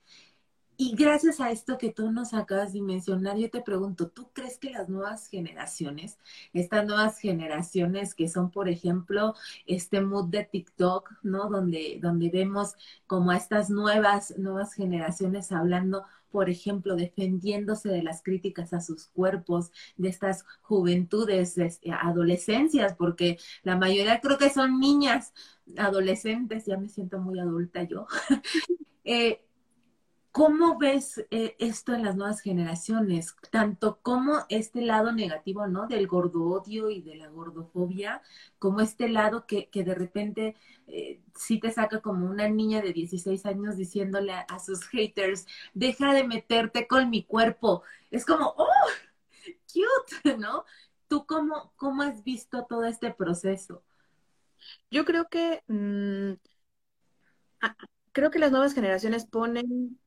[0.80, 4.58] Y gracias a esto que tú nos acabas de mencionar, yo te pregunto, ¿tú crees
[4.58, 6.18] que las nuevas generaciones,
[6.52, 9.34] estas nuevas generaciones que son, por ejemplo,
[9.66, 11.48] este mood de TikTok, ¿no?
[11.50, 12.74] Donde, donde vemos
[13.08, 19.06] como a estas nuevas, nuevas generaciones hablando, por ejemplo, defendiéndose de las críticas a sus
[19.06, 25.32] cuerpos, de estas juventudes, de adolescencias, porque la mayoría creo que son niñas,
[25.76, 28.06] adolescentes, ya me siento muy adulta yo.
[29.04, 29.42] eh,
[30.38, 33.34] ¿Cómo ves eh, esto en las nuevas generaciones?
[33.50, 35.88] Tanto como este lado negativo, ¿no?
[35.88, 38.22] Del gordo-odio y de la gordofobia,
[38.60, 40.54] como este lado que, que de repente
[40.86, 46.14] eh, sí te saca como una niña de 16 años diciéndole a, sus haters, deja
[46.14, 47.82] de meterte con mi cuerpo.
[48.12, 48.64] Es como, ¡oh!
[49.66, 50.36] ¡Cute!
[50.38, 50.64] ¿No?
[51.08, 53.82] ¿Tú cómo, cómo has visto todo este proceso?
[54.88, 55.64] Yo creo que...
[55.66, 56.34] Mmm,
[58.12, 59.98] creo que las nuevas generaciones ponen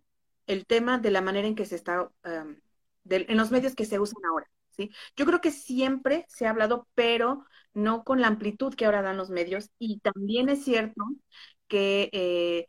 [0.52, 2.56] el tema de la manera en que se está, um,
[3.04, 4.50] de, en los medios que se usan ahora.
[4.72, 4.92] ¿sí?
[5.16, 9.18] Yo creo que siempre se ha hablado, pero no con la amplitud que ahora dan
[9.18, 9.70] los medios.
[9.80, 11.04] Y también es cierto
[11.68, 12.68] que eh,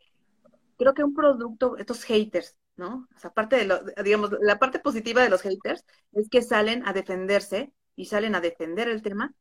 [0.77, 3.07] creo que un producto, estos haters, ¿no?
[3.15, 6.87] O sea, parte de lo, digamos, la parte positiva de los haters es que salen
[6.87, 9.33] a defenderse y salen a defender el tema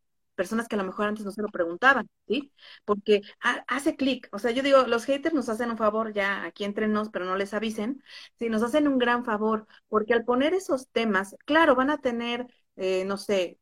[0.42, 2.52] personas que a lo mejor antes no se lo preguntaban, ¿sí?
[2.84, 3.22] Porque
[3.68, 6.88] hace clic, o sea, yo digo, los haters nos hacen un favor ya aquí entre
[6.88, 8.02] nos, pero no les avisen,
[8.38, 12.46] sí, nos hacen un gran favor, porque al poner esos temas, claro, van a tener,
[12.76, 13.58] eh, no sé,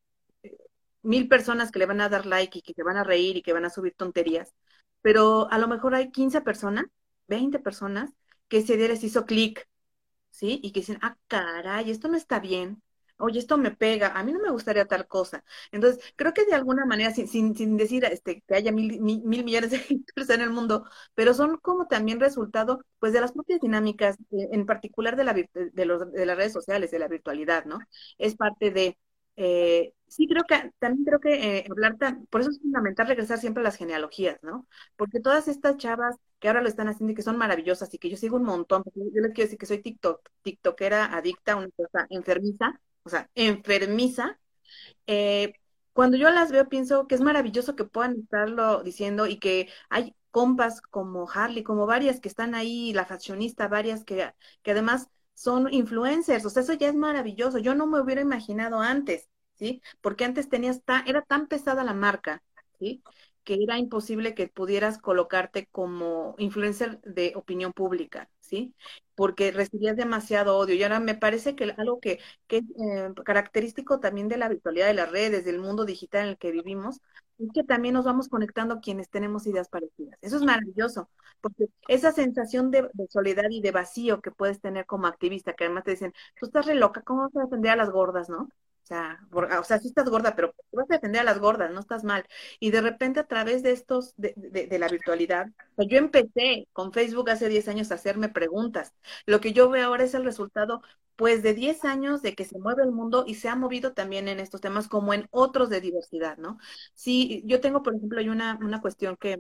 [1.03, 3.43] mil personas que le van a dar like y que te van a reír y
[3.43, 4.55] que van a subir tonterías,
[5.03, 6.87] pero a lo mejor hay 15 personas,
[7.27, 8.11] 20 personas
[8.49, 9.69] que ese día les hizo clic,
[10.31, 10.61] ¿sí?
[10.63, 12.83] Y que dicen, ah, caray, esto no está bien,
[13.21, 15.45] oye, esto me pega, a mí no me gustaría tal cosa.
[15.73, 19.45] Entonces, creo que de alguna manera, sin, sin, sin decir este, que haya mil, mil,
[19.45, 23.61] millones de haters en el mundo, pero son como también resultado, pues, de las propias
[23.61, 27.79] dinámicas, en particular de, la, de, los, de las redes sociales, de la virtualidad, ¿no?
[28.19, 28.99] Es parte de,
[29.37, 33.39] eh, sí creo que, también creo que eh, hablar, tan, por eso es fundamental regresar
[33.39, 34.67] siempre a las genealogías, ¿no?
[34.97, 38.11] Porque todas estas chavas que ahora lo están haciendo y que son maravillosas y que
[38.11, 42.07] yo sigo un montón, yo les quiero decir que soy TikTok, TikTokera adicta, una cosa
[42.11, 44.39] enfermiza, o sea, enfermiza,
[45.07, 45.55] eh,
[45.93, 50.15] cuando yo las veo pienso que es maravilloso que puedan estarlo diciendo y que hay
[50.31, 54.33] compas como Harley, como varias que están ahí, la fashionista, varias que,
[54.63, 57.59] que además son influencers, o sea, eso ya es maravilloso.
[57.59, 59.83] Yo no me hubiera imaginado antes, ¿sí?
[60.01, 62.43] Porque antes tenías, ta, era tan pesada la marca,
[62.79, 63.03] ¿sí?
[63.45, 68.75] que era imposible que pudieras colocarte como influencer de opinión pública, ¿sí?
[69.15, 70.75] Porque recibías demasiado odio.
[70.75, 74.95] Y ahora me parece que algo que, es eh, característico también de la virtualidad de
[74.95, 77.01] las redes, del mundo digital en el que vivimos,
[77.39, 80.19] es que también nos vamos conectando quienes tenemos ideas parecidas.
[80.21, 81.09] Eso es maravilloso,
[81.41, 85.85] porque esa sensación de, soledad y de vacío que puedes tener como activista, que además
[85.85, 88.49] te dicen, tú estás re loca, ¿cómo vas a defender a las gordas, no?
[88.91, 92.03] Sea, o sea, sí estás gorda, pero vas a defender a las gordas, no estás
[92.03, 92.27] mal.
[92.59, 96.93] Y de repente a través de estos, de, de, la virtualidad, pues yo empecé con
[96.93, 98.93] Facebook hace 10 años a hacerme preguntas.
[99.27, 100.83] Lo que yo veo ahora es el resultado,
[101.15, 104.27] pues, de 10 años de que se mueve el mundo y se ha movido también
[104.27, 106.59] en estos temas como en otros de diversidad, ¿no?
[106.95, 109.39] Sí, yo tengo, por ejemplo, hay una, una cuestión que,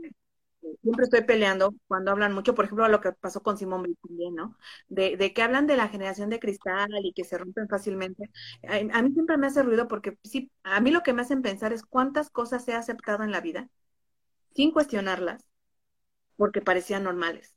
[0.82, 4.56] siempre estoy peleando cuando hablan mucho, por ejemplo, lo que pasó con Simón también, ¿no?
[4.88, 8.30] De, de, que hablan de la generación de cristal y que se rompen fácilmente.
[8.68, 11.72] A, mí siempre me hace ruido porque sí, a mí lo que me hacen pensar
[11.72, 13.68] es cuántas cosas he aceptado en la vida
[14.54, 15.46] sin cuestionarlas
[16.36, 17.54] porque parecían normales.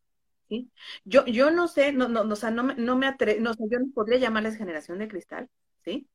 [0.50, 0.72] ¿Sí?
[1.06, 3.80] Yo, yo no sé, no, no, o sea, no me, no me atrevo, no, yo
[3.80, 5.50] no podría llamarles generación de cristal,
[5.84, 6.08] ¿sí?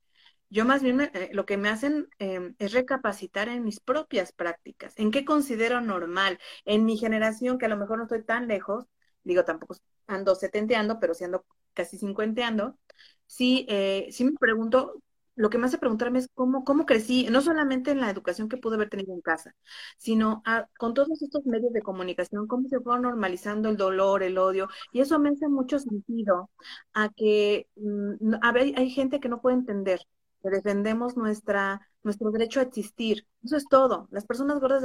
[0.51, 4.95] Yo más bien eh, lo que me hacen em, es recapacitar en mis propias prácticas,
[4.97, 8.87] en qué considero normal, en mi generación, que a lo mejor no estoy tan lejos,
[9.25, 9.77] digo, tampoco
[10.07, 11.45] ando setenteando, pero sí ando
[11.75, 12.79] casi cincuenteando,
[13.27, 15.03] sí, eh, sí me pregunto,
[15.37, 18.57] lo que me hace preguntarme es cómo, cómo crecí, no solamente en la educación que
[18.57, 19.55] pude haber tenido en casa,
[19.99, 20.43] sino
[20.79, 25.01] con todos estos medios de comunicación, cómo se fue normalizando el dolor, el odio, y
[25.01, 26.51] eso me hace mucho sentido
[26.95, 30.01] a que mm, hay gente que no puede entender
[30.43, 33.27] que defendemos nuestra, nuestro derecho a existir.
[33.43, 34.09] Eso es todo.
[34.11, 34.83] Las personas gordas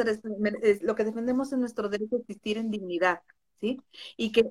[0.81, 3.21] lo que defendemos es nuestro derecho a existir en dignidad,
[3.59, 3.81] ¿sí?
[4.17, 4.43] Y que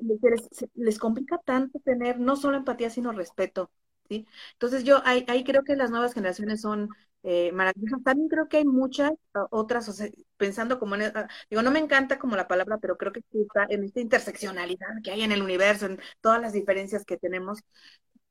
[0.74, 3.70] les, complica tanto tener no solo empatía, sino respeto,
[4.08, 4.26] ¿sí?
[4.52, 6.88] Entonces yo ahí, creo que las nuevas generaciones son
[7.22, 8.02] eh, maravillosas.
[8.02, 9.12] También creo que hay muchas
[9.50, 10.02] otras,
[10.36, 13.66] pensando como en, ah, digo, no me encanta como la palabra, pero creo que está
[13.68, 17.60] en esta interseccionalidad que hay en el universo, en todas las diferencias que tenemos,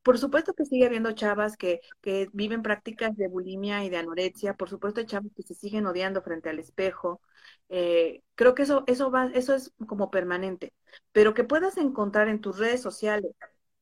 [0.02, 4.54] por supuesto que sigue habiendo chavas que, que viven prácticas de bulimia y de anorexia,
[4.54, 7.20] por supuesto hay chavas que se siguen odiando frente al espejo.
[7.68, 10.72] Eh, creo que eso, eso, va, eso es como permanente,
[11.12, 13.32] pero que puedas encontrar en tus redes sociales,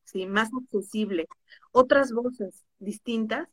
[0.05, 0.27] ¿sí?
[0.27, 1.27] más accesible,
[1.73, 3.49] otras voces distintas,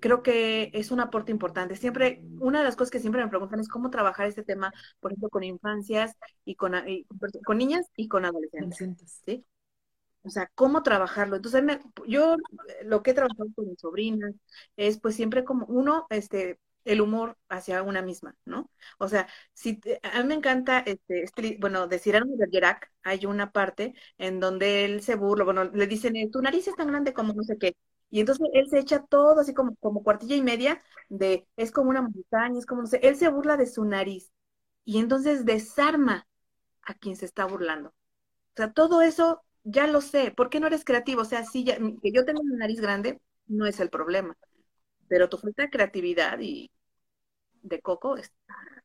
[0.00, 1.76] creo que es un aporte importante.
[1.76, 5.12] Siempre, una de las cosas que siempre me preguntan es cómo trabajar este tema, por
[5.12, 6.74] ejemplo, con infancias y con,
[7.44, 9.20] con niñas y con adolescentes.
[9.24, 9.46] ¿sí?
[10.24, 11.36] O sea, cómo trabajarlo.
[11.36, 11.62] Entonces,
[12.06, 14.34] yo eh, lo que he trabajado con mis sobrinas
[14.76, 18.70] es pues siempre como uno, este, el humor hacia una misma, ¿no?
[18.98, 23.26] O sea, si a mí me encanta, este, este bueno, de Cyrano de Bergerac, hay
[23.26, 27.12] una parte en donde él se burla, bueno, le dicen, tu nariz es tan grande
[27.12, 27.76] como no sé qué.
[28.10, 31.90] Y entonces él se echa todo así como, como cuartilla y media de, es como
[31.90, 34.32] una montaña, es como no sé, él se burla de su nariz.
[34.84, 36.26] Y entonces desarma
[36.82, 37.90] a quien se está burlando.
[37.90, 37.94] O
[38.56, 41.22] sea, todo eso ya lo sé, ¿por qué no eres creativo?
[41.22, 44.36] O sea, sí, ya, que yo tengo una nariz grande no es el problema,
[45.08, 46.70] pero tu falta de creatividad y
[47.62, 48.34] de coco está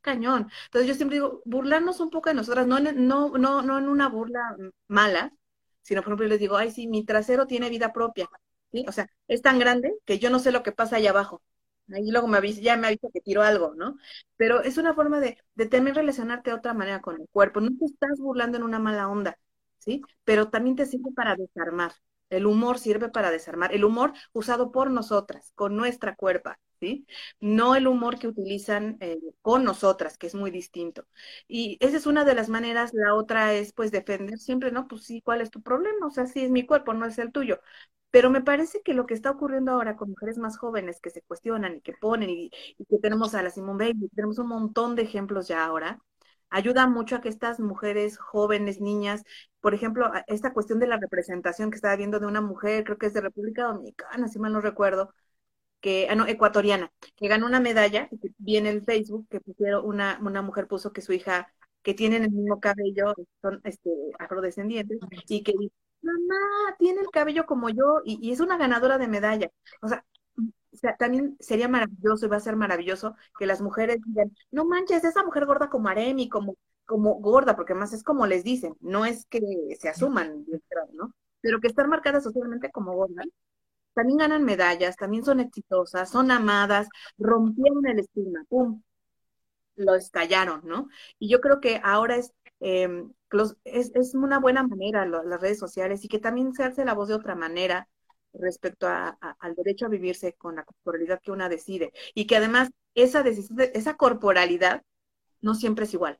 [0.02, 0.50] cañón.
[0.66, 4.10] Entonces yo siempre digo, burlarnos un poco de nosotras, no, no, no, no en una
[4.10, 4.56] burla
[4.88, 5.34] mala,
[5.82, 8.30] sino por ejemplo yo les digo, ay, sí, mi trasero tiene vida propia,
[8.72, 8.86] ¿sí?
[8.88, 11.42] O sea, es tan grande que yo no sé lo que pasa allá abajo.
[11.94, 13.96] Ahí luego me avisa, ya me avisa que tiro algo, ¿no?
[14.36, 17.62] Pero es una forma de, de también relacionarte de otra manera con el cuerpo.
[17.62, 19.38] No te estás burlando en una mala onda,
[20.24, 21.94] Pero también te sirve para desarmar.
[22.30, 23.74] El humor sirve para desarmar.
[23.74, 27.08] El humor usado por nosotras, con nuestra cuerpa, ¿sí?
[27.40, 31.08] No el humor que utilizan eh, con nosotras, que es muy distinto.
[31.48, 32.92] Y esa es una de las maneras.
[32.94, 34.88] La otra es, pues, defender siempre, ¿no?
[34.88, 36.06] Pues sí, ¿cuál es tu problema?
[36.08, 37.60] O sea, sí es mi cuerpo, no es el tuyo.
[38.12, 41.22] Pero me parece que lo que está ocurriendo ahora con mujeres más jóvenes que se
[41.24, 44.96] cuestionan y que ponen y, y que tenemos a la Simone Bailey, tenemos un montón
[44.96, 46.00] de ejemplos ya ahora,
[46.50, 49.24] ayuda mucho a que estas mujeres jóvenes, niñas,
[49.60, 53.08] por ejemplo, esta cuestión de la representación que estaba viendo de una mujer, creo que
[53.08, 55.14] es de República Dominicana, si mal no recuerdo,
[55.82, 59.86] que, ah, no, ecuatoriana, que ganó una medalla, y vi en el Facebook que pusieron,
[59.86, 63.90] una, una mujer puso que su hija, que tienen el mismo cabello, son este,
[64.20, 68.98] afrodescendientes, y que dice, mamá, tiene el cabello como yo, y, y es una ganadora
[68.98, 69.52] de medalla.
[69.82, 70.04] O sea,
[70.74, 74.66] o sea, también sería maravilloso y va a ser maravilloso que las mujeres digan, no
[74.66, 76.56] manches, esa mujer gorda como Aremi, como,
[76.86, 79.42] como gorda, porque más es como les dicen, no es que
[79.80, 80.46] se asuman,
[80.94, 81.14] ¿no?
[81.42, 83.28] Pero que están marcadas socialmente como gordas,
[83.98, 86.88] también ganan medallas, también son exitosas, son amadas,
[87.18, 88.84] rompieron el estigma, ¡pum!
[89.76, 90.88] Lo estallaron, ¿no?
[91.20, 93.12] Y yo creo que ahora es, em,
[93.64, 97.08] es, es, una buena manera las redes sociales y que también se hace la voz
[97.10, 97.88] de otra manera,
[98.40, 103.24] respecto al derecho a vivirse con la corporalidad que una decide y que además esa
[103.28, 104.84] esa corporalidad
[105.42, 106.20] no siempre es igual,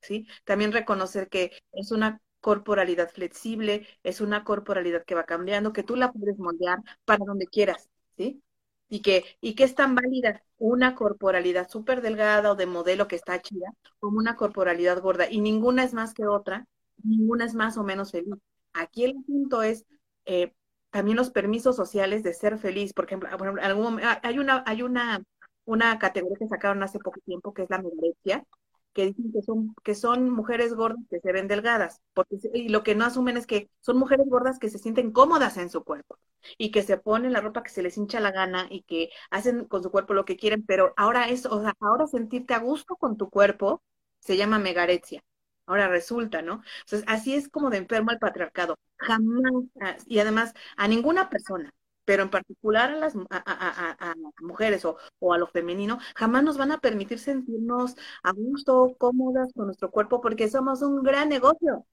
[0.00, 0.26] ¿sí?
[0.44, 5.96] También reconocer que es una corporalidad flexible, es una corporalidad que va cambiando, que tú
[5.96, 8.42] la puedes moldear para donde quieras, ¿sí?
[8.88, 13.16] Y que, y que es tan válida una corporalidad súper delgada o de modelo que
[13.16, 16.66] está chida, como una corporalidad gorda, y ninguna es más que otra,
[17.02, 18.34] ninguna es más o menos feliz.
[18.74, 19.86] Aquí el punto es
[20.26, 20.52] eh,
[20.92, 22.92] también los permisos sociales de ser feliz.
[22.92, 23.28] Por ejemplo,
[23.62, 25.24] algún ah, hay una, hay una,
[25.64, 28.44] una categoría que sacaron hace poco tiempo que es la anorexia,
[28.92, 32.82] que dicen que son, que son mujeres gordas que se ven delgadas, porque y lo
[32.82, 36.18] que no asumen es que son mujeres gordas que se sienten cómodas en su cuerpo
[36.58, 39.64] y que se ponen la ropa que se les hincha la gana y que hacen
[39.66, 42.96] con su cuerpo lo que quieren, pero ahora es, o sea, ahora sentirte a gusto
[42.96, 43.82] con tu cuerpo
[44.20, 45.22] se llama megarexia.
[45.66, 46.62] Ahora resulta, ¿no?
[46.80, 48.76] Entonces, así es como de enfermo el patriarcado.
[48.98, 51.72] Jamás, ah, y además, a ninguna persona,
[52.04, 56.72] pero en particular a las a, mujeres o, o, a lo femenino, jamás nos van
[56.72, 61.86] a permitir sentirnos a gusto, cómodas con nuestro cuerpo, porque somos un gran negocio.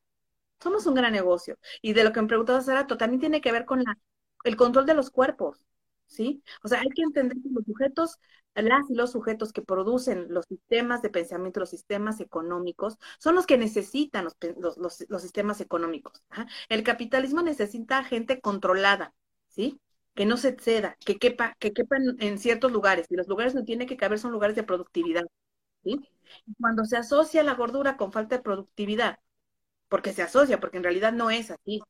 [0.62, 1.58] Somos un gran negocio.
[1.82, 3.98] Y de lo que me preguntabas, Sarato, también tiene que ver con la,
[4.44, 5.66] el control de los cuerpos.
[6.10, 6.44] ¿sí?
[6.64, 8.18] O sea, hay que entender que los sujetos,
[8.56, 13.46] las y los sujetos que producen los sistemas de pensamiento, los sistemas económicos, son los
[13.46, 16.24] que necesitan los, los, sistemas económicos.
[16.70, 19.14] El capitalismo necesita gente controlada,
[19.48, 19.80] ¿sí?
[20.16, 21.74] Que no se exceda, que quepa, que
[22.20, 25.24] en, ciertos lugares, y los lugares no tiene que caber son lugares de productividad,
[25.84, 26.02] ¿sí?
[26.60, 29.20] Cuando se asocia la gordura con falta de productividad,
[29.90, 31.82] porque se asocia, porque en realidad no es así,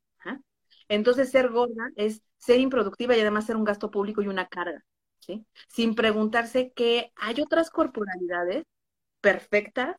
[0.90, 4.84] entonces, ser gorda es ser improductiva y además ser un gasto público y una carga,
[5.68, 8.64] Sin preguntarse que hay otras corporalidades
[9.20, 9.96] perfectas,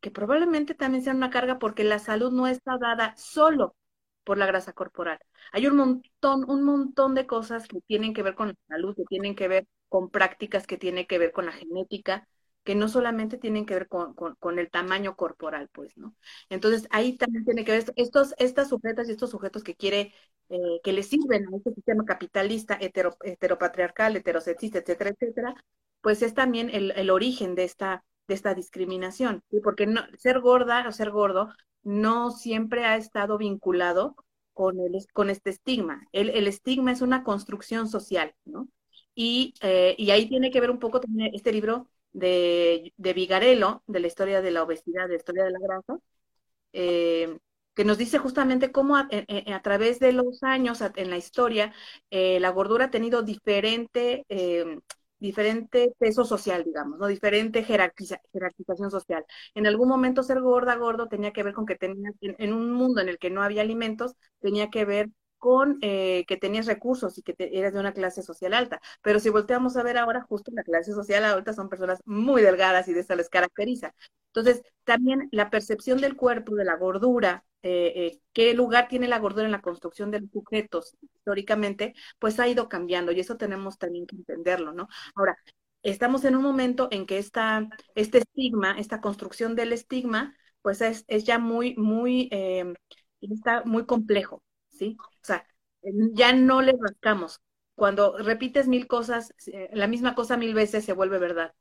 [0.00, 3.76] que probablemente también sean una carga porque la salud no está dada solo
[4.24, 5.18] por la grasa corporal.
[5.52, 9.04] Hay un montón, un montón de cosas que tienen que ver con la salud, que
[9.04, 12.26] tienen que ver con prácticas, que tienen que ver con la genética,
[12.64, 16.16] que no solamente tienen que ver con, con, el tamaño corporal, pues, ¿no?
[16.48, 20.14] Entonces, ahí también tiene que ver estos, estas sujetas y estos sujetos que quiere,
[20.48, 25.54] eh, que le sirven a este sistema capitalista, hetero, heteropatriarcal, heterosexista, etcétera, etcétera,
[26.00, 29.42] pues es también el, el origen de esta, de esta discriminación.
[29.62, 31.50] Porque no, ser gorda o ser gordo
[31.82, 34.16] no siempre ha estado vinculado
[34.54, 36.06] con, el, con este estigma.
[36.12, 38.68] El, el estigma es una construcción social, ¿no?
[39.14, 43.82] Y, eh, y ahí tiene que ver un poco también este libro de, de Vigarello,
[43.86, 45.98] de la historia de la obesidad, de la historia de la grasa,
[46.72, 47.38] eh,
[47.74, 49.08] que nos dice justamente cómo a,
[49.62, 51.74] través de los años, en la historia,
[52.10, 54.78] eh, la gordura ha tenido diferente, eh,
[55.18, 57.06] diferente peso social, digamos, ¿no?
[57.08, 59.24] Diferente jerarquización social.
[59.54, 63.00] En algún momento ser gorda, gordo, tenía que ver con que tenía, en un mundo
[63.00, 65.08] en el que no había alimentos, tenía que ver
[65.44, 68.80] con eh, que tenías recursos y que eras de una clase social alta.
[69.02, 72.88] Pero si volteamos a ver ahora, justo la clase social alta son personas muy delgadas
[72.88, 73.94] y de esa les caracteriza.
[74.28, 79.18] Entonces, también la percepción del cuerpo, de la gordura, eh, eh, qué lugar tiene la
[79.18, 83.76] gordura en la construcción de los sujetos históricamente, pues ha ido cambiando y eso tenemos
[83.76, 84.88] también que entenderlo, ¿no?
[85.14, 85.36] Ahora,
[85.82, 91.04] estamos en un momento en que esta, este estigma, esta construcción del estigma, pues es,
[91.06, 92.30] es ya muy, muy,
[93.20, 94.42] está muy complejo.
[94.74, 94.96] ¿Sí?
[95.00, 95.46] O sea,
[96.12, 97.40] ya no le rascamos.
[97.74, 101.54] Cuando repites mil cosas, eh, la misma cosa mil veces se vuelve verdad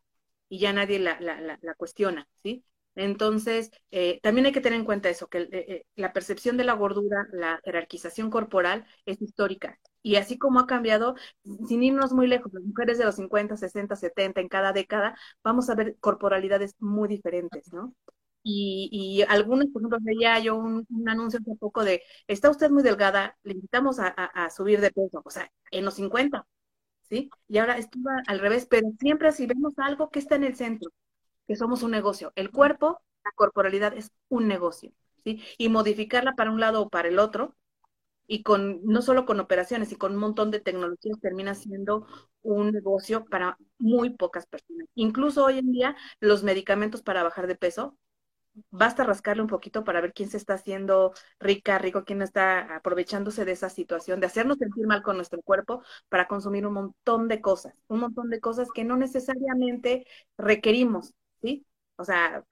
[0.49, 2.65] y ya nadie la, la, la, cuestiona, ¿sí?
[2.95, 6.73] Entonces, eh, también hay que tener en cuenta eso, que eh, la percepción de la
[6.73, 9.79] gordura, la jerarquización corporal es histórica.
[10.03, 11.15] Y así como ha cambiado,
[11.67, 15.69] sin irnos muy lejos, las mujeres de los 50, 60, 70, en cada década, vamos
[15.69, 17.95] a ver corporalidades muy diferentes, ¿no?
[18.43, 22.83] Y, y algunos, por ejemplo, veía yo un, anuncio hace poco de, está usted muy
[22.83, 26.45] delgada, le invitamos a, subir de peso, o sea, en los 50,
[27.03, 27.29] ¿sí?
[27.47, 30.91] Y ahora estuvo al revés, pero siempre así vemos algo que está en el centro,
[31.47, 32.33] que somos un negocio.
[32.35, 34.91] El cuerpo, la corporalidad es un negocio,
[35.23, 35.41] ¿sí?
[35.57, 37.55] Y modificarla para un lado o para el otro,
[38.27, 42.07] y con no solo con operaciones y con un montón de tecnologías termina siendo
[42.41, 44.87] un negocio para muy pocas personas.
[44.95, 47.97] Incluso hoy en día los medicamentos para bajar de peso
[48.71, 53.45] basta rascarle un poquito para ver quién se está haciendo rica, rico, quién está aprovechándose
[53.45, 57.41] de esa situación, de hacernos sentir mal con nuestro cuerpo para consumir un montón de
[57.41, 60.05] cosas, un montón de cosas que no necesariamente
[60.37, 61.65] requerimos, ¿sí?
[61.95, 62.43] O sea,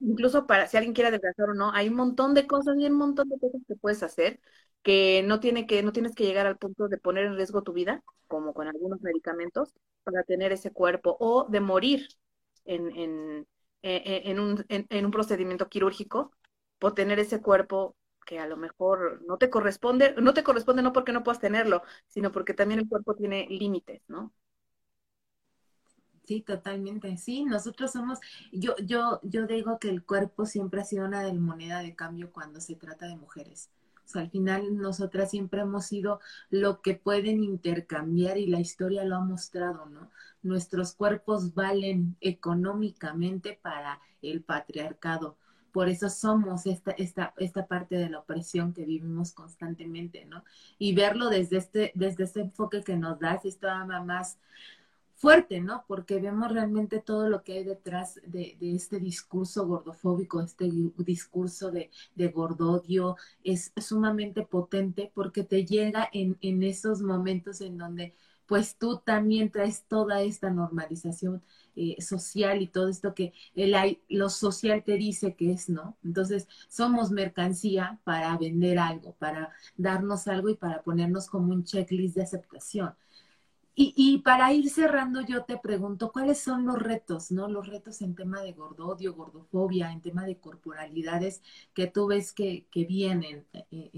[0.00, 2.94] incluso para si alguien quiere adelgazar o no, hay un montón de cosas y un
[2.94, 4.40] montón de cosas que puedes hacer
[4.82, 7.72] que no tiene que no tienes que llegar al punto de poner en riesgo tu
[7.72, 9.72] vida, como con algunos medicamentos,
[10.04, 12.08] para tener ese cuerpo o de morir
[12.64, 13.44] en eh,
[13.82, 16.32] eh, en, un, en, un procedimiento quirúrgico
[16.78, 20.92] por tener ese cuerpo que a lo mejor no te corresponde, no te corresponde no
[20.92, 24.32] porque no puedas tenerlo, sino porque también el cuerpo tiene límites, ¿no?
[26.24, 27.16] Sí, totalmente.
[27.16, 28.18] Sí, nosotros somos,
[28.52, 32.60] yo, yo, yo digo que el cuerpo siempre ha sido una moneda de cambio cuando
[32.60, 33.70] se trata de mujeres.
[34.12, 39.16] Sea, al final nosotras siempre hemos sido lo que pueden intercambiar y la historia lo
[39.16, 40.10] ha mostrado, ¿no?
[40.42, 45.36] Nuestros cuerpos valen económicamente para el patriarcado.
[45.72, 50.44] Por eso somos esta, esta, esta parte de la opresión que vivimos constantemente, ¿no?
[50.78, 53.68] Y verlo desde este, desde este enfoque que nos das, esto
[54.04, 54.38] más
[55.14, 55.84] fuerte, ¿no?
[55.86, 61.90] Porque vemos realmente todo lo que hay detrás de, este discurso gordofóbico, este discurso de,
[62.28, 68.14] gordodio, es sumamente potente porque te llega en, esos momentos en donde
[68.46, 71.42] pues tú también traes toda esta normalización
[71.74, 73.74] eh, social y todo esto que el,
[74.08, 75.96] lo social te dice que es, ¿no?
[76.04, 82.16] Entonces, somos mercancía para vender algo, para darnos algo y para ponernos como un checklist
[82.16, 82.94] de aceptación.
[83.74, 87.48] Y, para ir cerrando, yo te pregunto, ¿cuáles son los retos, no?
[87.48, 91.42] Los retos en tema de gordodio, gordofobia, en tema de corporalidades
[91.72, 93.90] que tú ves que, vienen eh,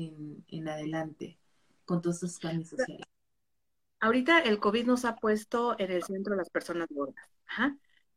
[0.47, 1.39] en, adelante
[1.85, 3.07] con todos estos cambios sociales.
[3.99, 7.27] Ahorita el COVID nos ha puesto en el centro de las personas gordas.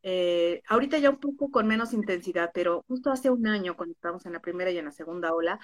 [0.04, 4.26] Eh, ahorita ya un poco con menos intensidad, pero justo hace un año, cuando estábamos
[4.26, 5.60] en la primera y en la segunda ola,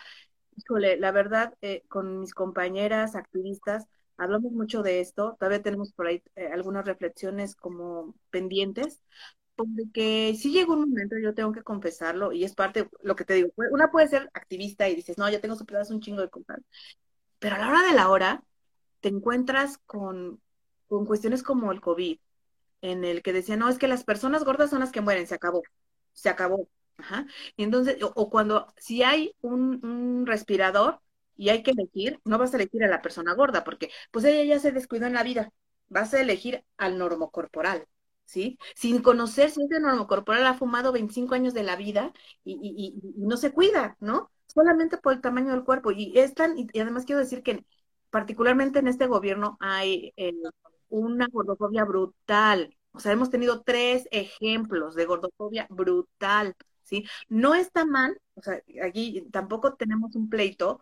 [0.55, 3.87] híjole, la verdad, eh, con mis compañeras activistas,
[4.18, 9.01] hablamos mucho de esto, todavía tenemos por ahí eh, algunas reflexiones como pendientes,
[9.55, 13.36] porque si llega un momento, yo tengo que confesarlo, y es parte, lo que te
[13.36, 16.61] digo, una puede ser activista y dices, no, ya tengo pedazo un chingo de contar,
[17.39, 18.43] pero a la hora de la hora
[19.01, 20.41] te encuentras con,
[20.88, 22.20] con cuestiones como el COVID,
[22.82, 25.36] en el que decían, no, es que las personas gordas son las que mueren, se
[25.36, 25.64] acabó,
[26.14, 26.70] se acabó.
[26.97, 27.26] Ajá.
[27.57, 30.99] Entonces, o, cuando si hay un, un respirador,
[31.36, 34.43] y hay que elegir, no vas a elegir a la persona gorda, porque pues ella
[34.43, 35.51] ya se descuidó en la vida,
[35.89, 37.88] vas a elegir al normocorporal,
[38.25, 38.57] ¿sí?
[38.75, 42.13] Sin conocer si ese normocorporal ha fumado 25 años de la vida
[42.43, 44.31] y, no se cuida, ¿no?
[44.47, 45.91] Solamente por el tamaño del cuerpo.
[45.91, 47.65] Y es tan, y además quiero decir que
[48.09, 50.34] particularmente en este gobierno hay eh,
[50.89, 52.75] una gordofobia brutal.
[52.91, 57.05] O sea, hemos tenido tres ejemplos de gordofobia brutal, ¿sí?
[57.29, 60.79] No está mal, o sea, aquí tampoco tenemos un pleito,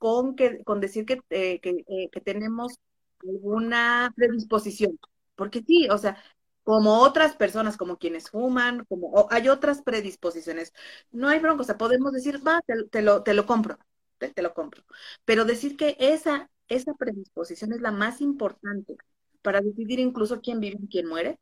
[0.00, 2.78] con, que, con decir que, eh, eh, que, tenemos
[3.22, 4.98] alguna predisposición.
[5.36, 6.16] Porque sí, o sea,
[6.64, 10.72] como otras personas, como quienes fuman, como hay otras predisposiciones.
[11.12, 13.78] No hay bronca, o sea, podemos decir, va, te, lo, te lo compro,
[14.18, 14.84] te, lo compro.
[15.26, 18.96] Pero decir que esa, esa predisposición es la más importante
[19.42, 21.38] para decidir incluso quién vive y quién muere,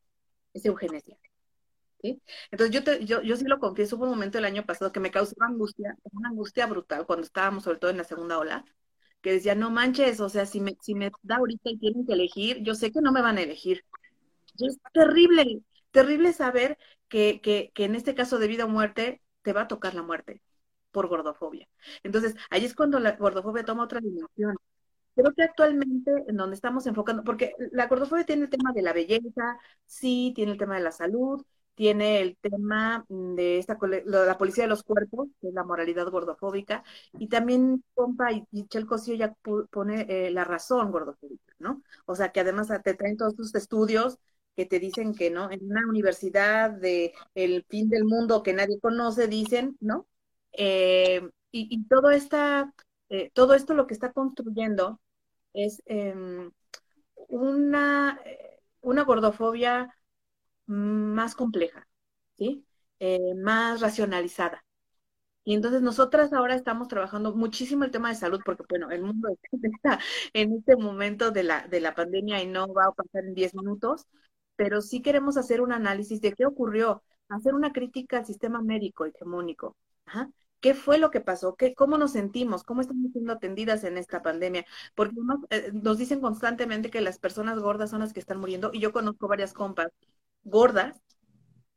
[0.54, 1.18] es eugenesia.
[2.50, 5.00] Entonces yo, te, yo, yo sí lo confieso, hubo un momento el año pasado que
[5.00, 8.64] me causaba angustia, una angustia brutal cuando estábamos sobre todo en la segunda ola,
[9.20, 12.12] que decía, no manches, o sea, si me, si me da ahorita y tienen que
[12.14, 13.84] elegir, yo sé que no me van a elegir.
[14.60, 16.78] es terrible, terrible saber
[17.08, 20.02] que, que, que en este caso de vida o muerte te va a tocar la
[20.02, 20.42] muerte
[20.90, 21.68] por gordofobia.
[22.02, 24.56] Entonces, ahí es cuando la gordofobia toma otra dimensión.
[25.14, 28.92] Creo que actualmente en donde estamos enfocando, porque la gordofobia tiene el tema de la
[28.92, 31.44] belleza, sí, tiene el tema de la salud,
[31.78, 36.82] tiene el tema de esta la policía de los cuerpos, que es la moralidad gordofóbica,
[37.12, 39.32] y también compa y Michelle Cosío ya
[39.70, 41.80] pone eh, la razón gordofóbica, ¿no?
[42.04, 44.18] O sea, que además te traen todos tus estudios
[44.56, 45.52] que te dicen que, ¿no?
[45.52, 50.08] En una universidad de el fin del mundo que nadie conoce, dicen, ¿no?
[50.52, 52.74] Eh, y, todo esta,
[53.08, 55.00] eh, todo esto lo que está construyendo
[55.52, 56.50] es em,
[57.28, 58.20] una,
[58.80, 59.94] una gordofobia
[60.68, 61.88] más compleja,
[62.38, 62.66] ¿sí?
[63.00, 64.64] Eh, más racionalizada.
[65.44, 69.28] Y entonces nosotras ahora estamos trabajando muchísimo el tema de salud, porque bueno, el mundo
[69.62, 69.98] está
[70.34, 73.54] en este momento de la, de la pandemia y no va a pasar en 10
[73.54, 74.06] minutos,
[74.56, 79.06] pero sí queremos hacer un análisis de qué ocurrió, hacer una crítica al sistema médico
[79.06, 79.76] hegemónico.
[80.60, 81.54] ¿Qué fue lo que pasó?
[81.54, 82.64] ¿Qué, ¿Cómo nos sentimos?
[82.64, 84.66] ¿Cómo estamos siendo atendidas en esta pandemia?
[84.96, 85.14] Porque
[85.50, 88.92] eh, nos dicen constantemente que las personas gordas son las que están muriendo y yo
[88.92, 89.88] conozco varias compas
[90.48, 91.00] gordas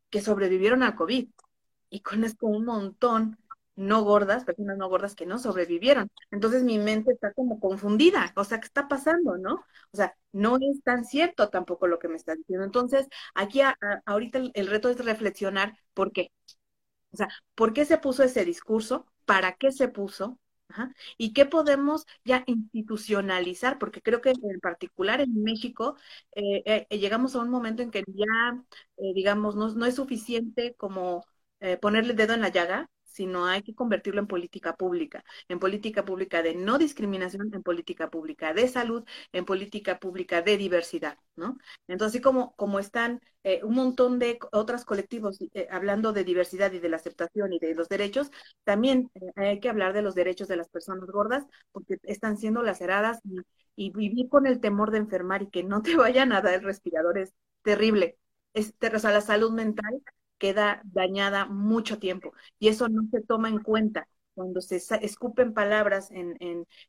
[0.10, 1.30] que sobrevivieron al COVID.
[1.90, 3.38] Y con esto un montón
[3.76, 6.10] no gordas, personas no gordas que no sobrevivieron.
[6.32, 9.56] Entonces mi mente está como confundida, o sea, ¿qué está pasando, no?
[9.56, 12.66] O sea, no es tan cierto tampoco lo que me está diciendo.
[12.66, 13.62] Entonces, aquí
[14.06, 16.32] ahorita el, reto es reflexionar por qué.
[17.12, 19.06] O sea, ¿por qué se puso ese discurso?
[19.26, 20.40] ¿Para qué se puso?
[21.18, 23.78] ¿Y qué podemos ya institucionalizar?
[23.80, 25.96] Porque creo que en particular en México
[26.36, 28.26] eh, eh, llegamos a un momento en que ya,
[28.98, 31.26] eh, digamos, no, no, es suficiente como
[31.80, 36.06] ponerle el dedo en la llaga, sino hay que convertirlo en política pública, en política
[36.06, 41.58] pública de no discriminación, en política pública de salud, en política pública de diversidad, ¿no?
[41.88, 46.80] Entonces, como, como están eh, un montón de otros colectivos eh, hablando de diversidad y
[46.80, 48.32] de la aceptación y de los derechos,
[48.64, 52.62] también eh, hay que hablar de los derechos de las personas gordas, porque están siendo
[52.64, 53.40] laceradas y,
[53.76, 56.64] y vivir con el temor de enfermar y que no te vayan a dar el
[56.64, 57.34] respirador es
[57.64, 58.18] terrible.
[58.54, 60.02] Es, o sea, la salud mental
[60.42, 66.10] queda dañada mucho tiempo y eso no se toma en cuenta cuando se escupen palabras
[66.10, 66.36] en,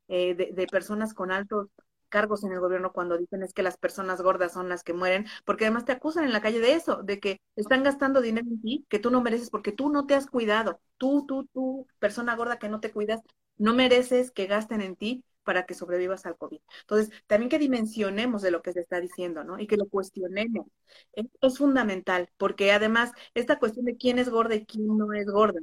[0.09, 1.69] eh, de, personas con altos
[2.09, 5.27] cargos en el gobierno cuando dicen es que las personas gordas son las que mueren,
[5.45, 8.63] porque además te acusan en la calle de eso, de que están gastando dinero en
[8.63, 10.81] ti que tú no mereces porque tú no te has cuidado.
[10.97, 13.21] Tú, tú, tú, persona gorda que no te cuidas,
[13.59, 16.61] no mereces que gasten en ti para que sobrevivas al COVID.
[16.83, 19.59] Entonces, también que dimensionemos de lo que se está diciendo, ¿no?
[19.59, 20.67] Y que lo cuestionemos.
[21.13, 25.61] Es, fundamental, porque además esta cuestión de quién es gorda y quién no es gorda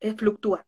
[0.00, 0.66] eh, fluctúa,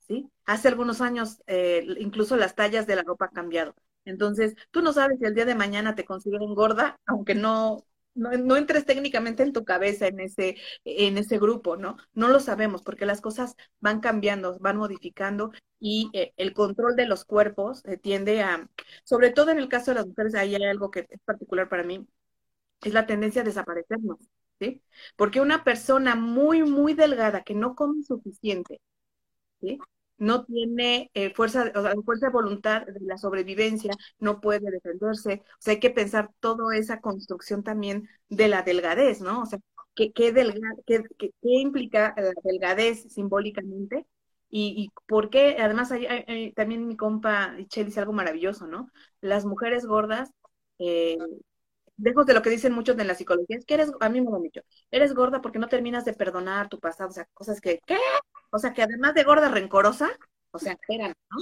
[0.00, 0.30] ¿sí?
[0.46, 3.74] Hace algunos años eh, incluso las tallas de la ropa han cambiado.
[4.04, 8.56] Entonces, tú no sabes si el día de mañana te consideren gorda, aunque no no,
[8.56, 11.96] entres técnicamente en tu cabeza en ese, en ese grupo, ¿no?
[12.14, 17.06] No lo sabemos porque las cosas van cambiando, van modificando y eh, el control de
[17.06, 18.68] los cuerpos eh, tiende a,
[19.04, 21.82] sobre todo en el caso de las mujeres, ahí hay algo que es particular para
[21.84, 22.06] mí,
[22.82, 24.18] es la tendencia a desaparecernos,
[24.60, 24.82] ¿sí?
[25.16, 28.80] Porque una persona muy, muy delgada que no come suficiente,
[29.60, 29.78] ¿sí?
[30.22, 35.42] No tiene eh, fuerza, o sea, fuerza de voluntad de la sobrevivencia, no puede defenderse.
[35.44, 39.42] O sea, hay que pensar toda esa construcción también de la delgadez, ¿no?
[39.42, 39.58] O sea,
[39.96, 40.32] ¿qué, qué,
[40.86, 44.06] qué, qué, implica la delgadez simbólicamente?
[44.48, 48.90] Y, y por qué, además, hay, también mi compa Chel dice algo maravilloso, ¿no?
[49.20, 50.30] Las mujeres gordas,
[50.78, 51.18] eh,
[52.02, 54.30] lejos de lo que dicen muchos de la psicología, es que eres, a mí me
[54.30, 54.42] lo han
[54.90, 57.98] eres gorda porque no terminas de perdonar tu pasado, o sea, cosas que, ¿qué?
[58.50, 60.10] O sea, que además de gorda rencorosa,
[60.50, 61.38] o sea, eran, ¿no?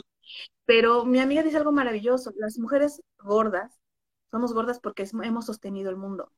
[0.67, 3.81] Pero mi amiga dice algo maravilloso, las mujeres gordas,
[4.31, 6.31] somos gordas porque hemos sostenido el mundo.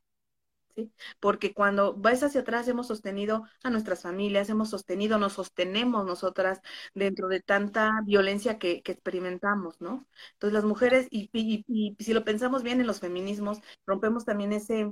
[0.74, 0.90] ¿Sí?
[1.20, 6.60] Porque cuando vas hacia atrás hemos sostenido a nuestras familias, hemos sostenido, nos sostenemos nosotras
[6.94, 10.06] dentro de tanta violencia que, experimentamos, ¿no?
[10.34, 14.90] Entonces las mujeres, y, y, si lo pensamos bien en los feminismos, rompemos también ese,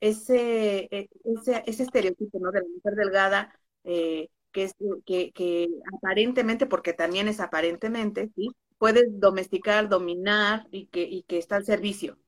[0.00, 2.50] ese, e, ese, ese estereotipo, ¿no?
[2.50, 4.74] De la mujer delgada, eh, que, es,
[5.04, 8.50] que, que aparentemente, porque también es aparentemente, ¿sí?
[8.78, 12.18] puedes domesticar, dominar y que, y que está al servicio.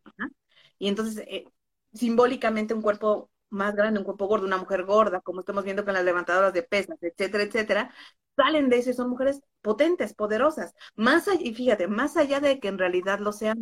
[0.78, 1.46] Y entonces, eh,
[1.94, 5.94] simbólicamente, un cuerpo más grande, un cuerpo gordo, una mujer gorda, como estamos viendo con
[5.94, 7.94] las levantadoras de pesas, etcétera, etcétera,
[8.36, 10.74] salen de eso y son mujeres potentes, poderosas.
[10.94, 13.58] Más allá, y fíjate, más allá de que en realidad lo sean,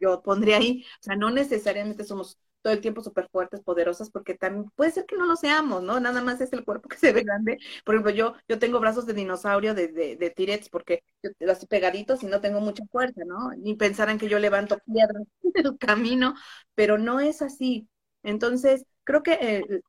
[0.00, 4.34] yo pondría ahí, o sea, no necesariamente somos todo el tiempo súper fuertes, poderosas, porque
[4.34, 6.00] también puede ser que no lo seamos, ¿no?
[6.00, 7.58] Nada más es el cuerpo que se ve grande.
[7.84, 11.64] Por ejemplo, yo, yo tengo brazos de dinosaurio de, de, de T-Rex porque yo los
[11.66, 13.52] pegaditos y no tengo mucha fuerza, ¿no?
[13.56, 16.34] Ni pensarán que yo levanto piedras en el camino,
[16.74, 17.88] pero no es así.
[18.22, 19.80] Entonces, creo que eh, eh,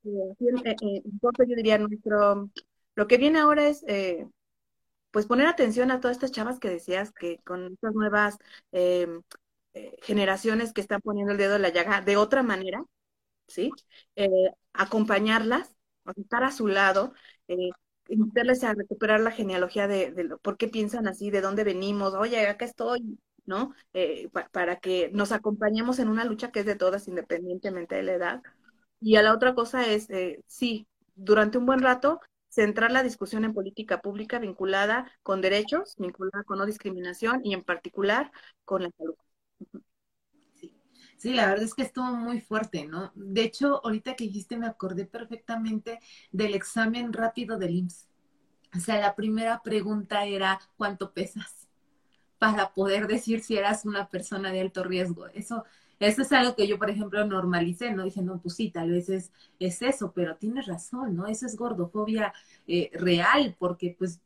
[0.65, 2.49] eh, eh yo diría nuestro,
[2.95, 3.83] lo que viene ahora es
[5.11, 8.37] pues poner atención a todas estas chavas que decías que con estas nuevas
[8.71, 9.07] eh,
[10.01, 12.83] generaciones que están poniendo el dedo en la llaga de otra manera,
[13.47, 13.71] ¿sí?
[14.15, 14.29] Eh,
[14.73, 15.75] acompañarlas,
[16.15, 17.13] estar a su lado,
[17.47, 17.69] eh,
[18.63, 22.65] a recuperar la genealogía de, de, por qué piensan así, de dónde venimos, oye, acá
[22.65, 23.73] estoy, ¿no?
[23.93, 28.13] Eh, para que nos acompañemos en una lucha que es de todas, independientemente de la
[28.13, 28.41] edad.
[28.99, 30.07] Y a la otra cosa es,
[30.47, 36.43] sí, durante un buen rato, centrar la discusión en política pública vinculada con derechos, vinculada
[36.43, 38.31] con no discriminación y en particular
[38.65, 39.15] con la salud.
[41.17, 41.33] Sí.
[41.33, 43.11] la verdad es que estuvo muy fuerte, ¿no?
[43.15, 45.99] De hecho, ahorita que dijiste me acordé perfectamente
[46.31, 48.07] del examen rápido del IMSS.
[48.77, 51.67] O sea, la primera pregunta era ¿cuánto pesas?
[52.39, 55.27] Para poder decir si eras una persona de alto riesgo.
[55.29, 55.65] Eso,
[55.99, 58.05] eso es algo que yo, por ejemplo, normalicé, ¿no?
[58.05, 61.27] Dije, no, pues sí, tal vez es, es eso, pero tienes razón, ¿no?
[61.27, 62.33] Eso es gordofobia
[62.67, 64.21] eh, real, porque pues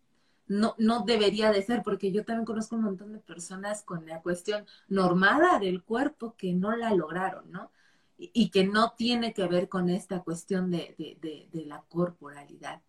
[0.53, 4.21] no, no debería de ser, porque yo también conozco un montón de personas con la
[4.21, 7.71] cuestión normada del cuerpo que no la lograron, ¿no?
[8.17, 12.81] Y, que no tiene que ver con esta cuestión de, de, la corporalidad.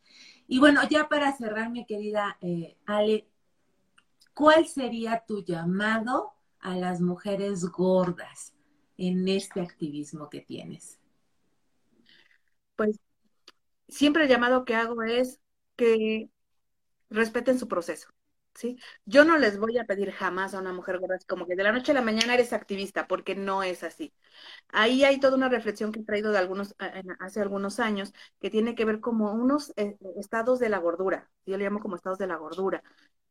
[0.47, 3.27] Y bueno, ya para cerrar, mi querida eh, Ale,
[4.35, 8.53] ¿cuál sería tu llamado a las mujeres gordas
[8.97, 11.01] en este activismo que tienes?
[12.77, 13.01] Pues
[13.89, 15.41] siempre el llamado que hago es
[15.75, 16.31] que
[17.15, 18.09] respeten su proceso,
[18.55, 18.79] ¿sí?
[19.07, 21.73] Yo no les voy a pedir jamás a una mujer gorda como que de la
[21.73, 24.13] noche a la mañana eres activista, porque no es así.
[24.69, 26.75] Ahí hay toda una reflexión que he traído de algunos,
[27.21, 31.57] hace algunos años, que tiene que ver como unos eh, estados de la gordura, yo
[31.57, 32.83] le llamo como estados de la gordura,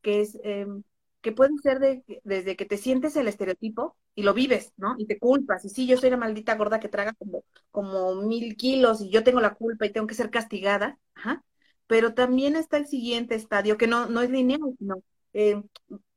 [0.01, 0.38] que es...
[0.43, 0.84] Em,
[1.22, 4.95] que pueden ser de, desde que te sientes el estereotipo y lo vives, ¿no?
[4.97, 8.57] Y te culpas, y sí, yo soy la maldita gorda que traga como, como mil
[8.57, 11.41] kilos y yo tengo la culpa y tengo que ser castigada, Ajá.
[11.94, 15.03] Pero también está el siguiente estadio, que no, no es lineal, sino
[15.34, 15.61] eh,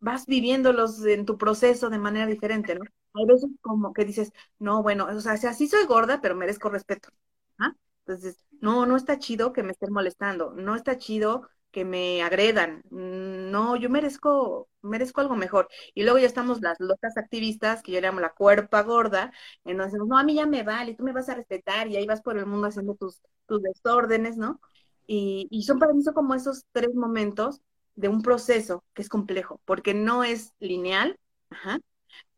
[0.01, 2.81] vas viviéndolos en tu proceso de manera diferente, ¿no?
[3.13, 7.11] Hay veces como que dices, no, bueno, o sea, sí soy gorda, pero merezco respeto.
[7.59, 7.75] ¿ah?
[8.07, 12.83] Entonces, no, no está chido que me estén molestando, no está chido que me agredan,
[12.91, 15.69] no, yo merezco, merezco algo mejor.
[15.95, 19.31] Y luego ya estamos las locas activistas, que yo le llamo la cuerpa gorda,
[19.67, 22.23] entonces, no, a mí ya me vale, tú me vas a respetar, y ahí vas
[22.23, 24.59] por el mundo haciendo tus, tus desórdenes, ¿no?
[25.07, 27.61] Y, y son para mí son como esos tres momentos
[27.95, 31.19] de un proceso que es complejo, porque no es lineal,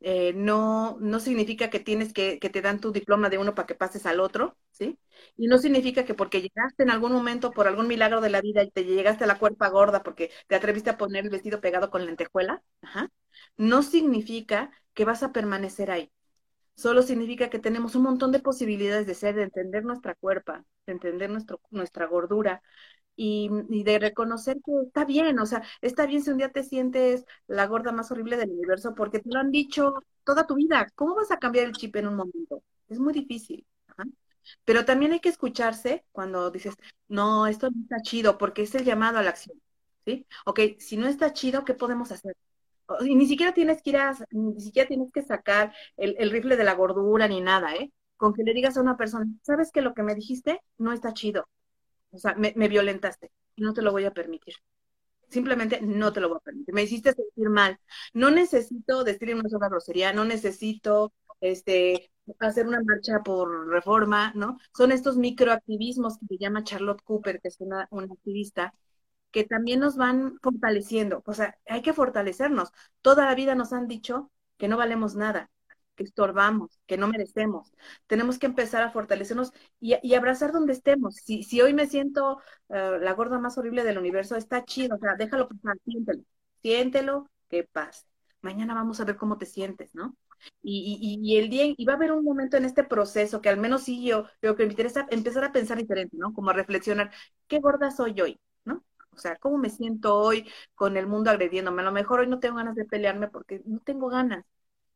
[0.00, 3.66] eh, no, no significa que tienes que, que te dan tu diploma de uno para
[3.66, 4.98] que pases al otro, ¿sí?
[5.36, 8.62] Y no significa que porque llegaste en algún momento por algún milagro de la vida
[8.62, 11.90] y te llegaste a la cuerpa gorda porque te atreviste a poner el vestido pegado
[11.90, 12.62] con lentejuela,
[13.56, 16.10] no significa que vas a permanecer ahí.
[16.78, 20.92] Solo significa que tenemos un montón de posibilidades de ser, de entender nuestra cuerpa, de
[20.92, 22.62] entender nuestro, nuestra gordura,
[23.16, 23.50] y,
[23.82, 27.66] de reconocer que está bien, o sea, está bien si un día te sientes la
[27.66, 29.94] gorda más horrible del universo porque te lo han dicho
[30.24, 30.86] toda tu vida.
[30.94, 32.62] ¿Cómo vas a cambiar el chip en un momento?
[32.88, 33.66] Es muy difícil.
[34.64, 36.74] Pero también hay que escucharse cuando dices,
[37.08, 39.60] no, esto no está chido, porque es el llamado a la acción.
[40.06, 40.26] ¿Sí?
[40.46, 42.36] Ok, si no está chido, ¿qué podemos hacer?
[43.00, 46.64] Y ni siquiera tienes que ir a, ni siquiera tienes que sacar el, rifle de
[46.64, 47.92] la gordura ni nada, ¿eh?
[48.16, 51.12] Con que le digas a una persona, ¿sabes que lo que me dijiste no está
[51.12, 51.46] chido?
[52.10, 53.30] O sea, me, violentaste.
[53.56, 54.54] No te lo voy a permitir.
[55.28, 56.74] Simplemente no te lo voy a permitir.
[56.74, 57.78] Me hiciste sentir mal.
[58.14, 64.58] No necesito decir una sola grosería, no necesito este, hacer una marcha por reforma, ¿no?
[64.76, 68.74] Son estos microactivismos que se llama Charlotte Cooper, que es una, una activista,
[69.30, 71.22] que también nos van fortaleciendo.
[71.26, 72.70] O sea, hay que fortalecernos.
[73.02, 75.50] Toda la vida nos han dicho que no valemos nada,
[75.96, 77.72] que estorbamos, que no merecemos.
[78.06, 81.16] Tenemos que empezar a fortalecernos y, abrazar donde estemos.
[81.16, 84.98] Si, si hoy me siento eh, la gorda más horrible del universo, está chido, o
[84.98, 86.22] sea, déjalo pasar, siéntelo,
[86.62, 88.06] siéntelo, que pase.
[88.40, 90.16] Mañana vamos a ver cómo te sientes, ¿no?
[90.62, 93.58] Y, y, el día, y va a haber un momento en este proceso que al
[93.58, 96.32] menos sí yo, creo que me interesa empezar a pensar diferente, ¿no?
[96.32, 97.10] Como a reflexionar,
[97.48, 98.40] ¿qué gorda soy hoy?
[98.64, 98.84] ¿No?
[99.18, 101.82] O sea, ¿cómo me siento hoy con el mundo agrediéndome?
[101.82, 104.44] A lo mejor hoy no tengo ganas de pelearme porque no tengo ganas,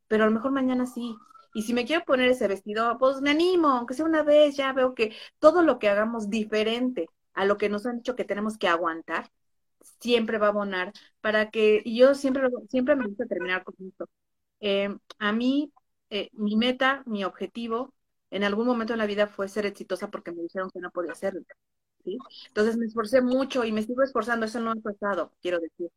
[0.08, 1.16] pero a lo mejor mañana sí.
[1.54, 4.72] Y si me quiero poner ese vestido, pues me animo, aunque sea una vez, ya
[4.72, 8.58] veo que todo lo que hagamos diferente a lo que nos han dicho que tenemos
[8.58, 9.30] que aguantar,
[10.00, 14.08] siempre va a abonar para que, y yo siempre, siempre me gusta terminar con esto.
[14.60, 15.72] Eh, a mí,
[16.10, 17.94] eh, mi meta, mi objetivo,
[18.30, 21.14] en algún momento en la vida fue ser exitosa porque me dijeron que no podía
[21.14, 21.42] serlo.
[22.48, 25.90] Entonces me esforcé mucho y me sigo esforzando, eso no ha costado, quiero decir.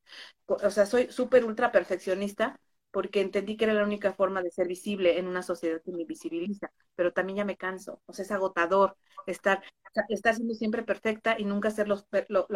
[0.47, 2.59] O sea, soy súper ultra perfeccionista,
[2.91, 6.05] porque entendí que era la única forma de ser visible en una sociedad que me
[6.05, 8.95] visibiliza, pero también ya me canso, o sea, es agotador
[9.27, 9.63] estar,
[10.09, 12.05] estar siendo siempre perfecta y nunca ser lo,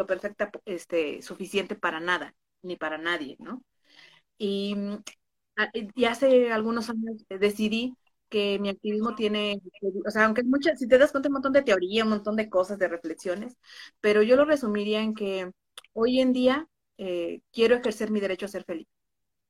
[0.06, 3.62] perfecta este, suficiente para nada, ni para nadie, ¿no?
[4.38, 4.74] Y,
[5.56, 7.94] ah, y hace algunos años decidí
[8.30, 9.60] que mi activismo tiene,
[10.06, 12.48] o sea, aunque muchas, si te das cuenta, un montón de teoría, un montón de
[12.50, 13.56] cosas, de reflexiones,
[14.00, 15.50] pero yo lo resumiría en que
[15.94, 18.88] hoy en día eh, quiero ejercer mi derecho a ser feliz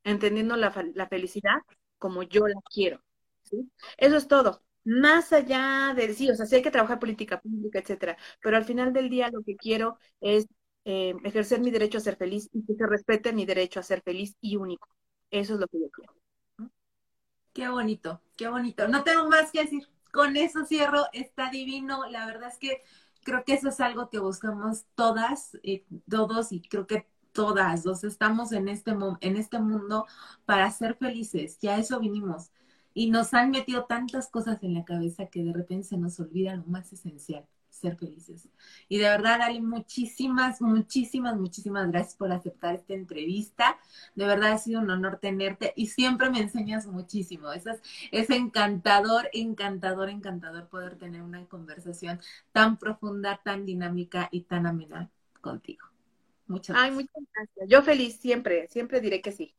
[0.04, 1.56] entendiendo la, la felicidad
[1.98, 3.02] como yo la quiero.
[3.42, 3.70] ¿sí?
[3.98, 4.62] Eso es todo.
[4.84, 8.64] Más allá de, sí, o sea, sí hay que trabajar política pública, etcétera, pero al
[8.64, 10.46] final del día lo que quiero es
[10.84, 14.00] eh, ejercer mi derecho a ser feliz y que se respete mi derecho a ser
[14.02, 14.88] feliz y único.
[15.30, 16.14] Eso es lo que yo quiero.
[17.52, 18.88] Qué bonito, qué bonito.
[18.88, 19.88] No tengo más que decir.
[20.12, 21.04] Con eso cierro.
[21.12, 22.06] Está divino.
[22.08, 22.82] La verdad es que
[23.22, 28.04] creo que eso es algo que buscamos todas, eh, todos, y creo que todas, los
[28.04, 30.06] estamos en este, en este mundo
[30.44, 32.50] para ser felices, ya eso vinimos.
[32.92, 36.56] Y nos han metido tantas cosas en la cabeza que de repente se nos olvida
[36.56, 37.46] lo más esencial,
[37.80, 38.48] ser felices.
[38.88, 43.78] Y de verdad, Ali, muchísimas, muchísimas, muchísimas gracias por aceptar esta entrevista.
[44.14, 47.52] De verdad ha sido un honor tenerte y siempre me enseñas muchísimo.
[47.52, 47.64] Es,
[48.12, 52.20] es encantador, encantador, encantador poder tener una conversación
[52.52, 55.86] tan profunda, tan dinámica y tan amena contigo.
[56.46, 56.90] Muchas gracias.
[56.90, 57.68] Ay, muchas gracias.
[57.68, 59.54] Yo feliz siempre, siempre diré que sí.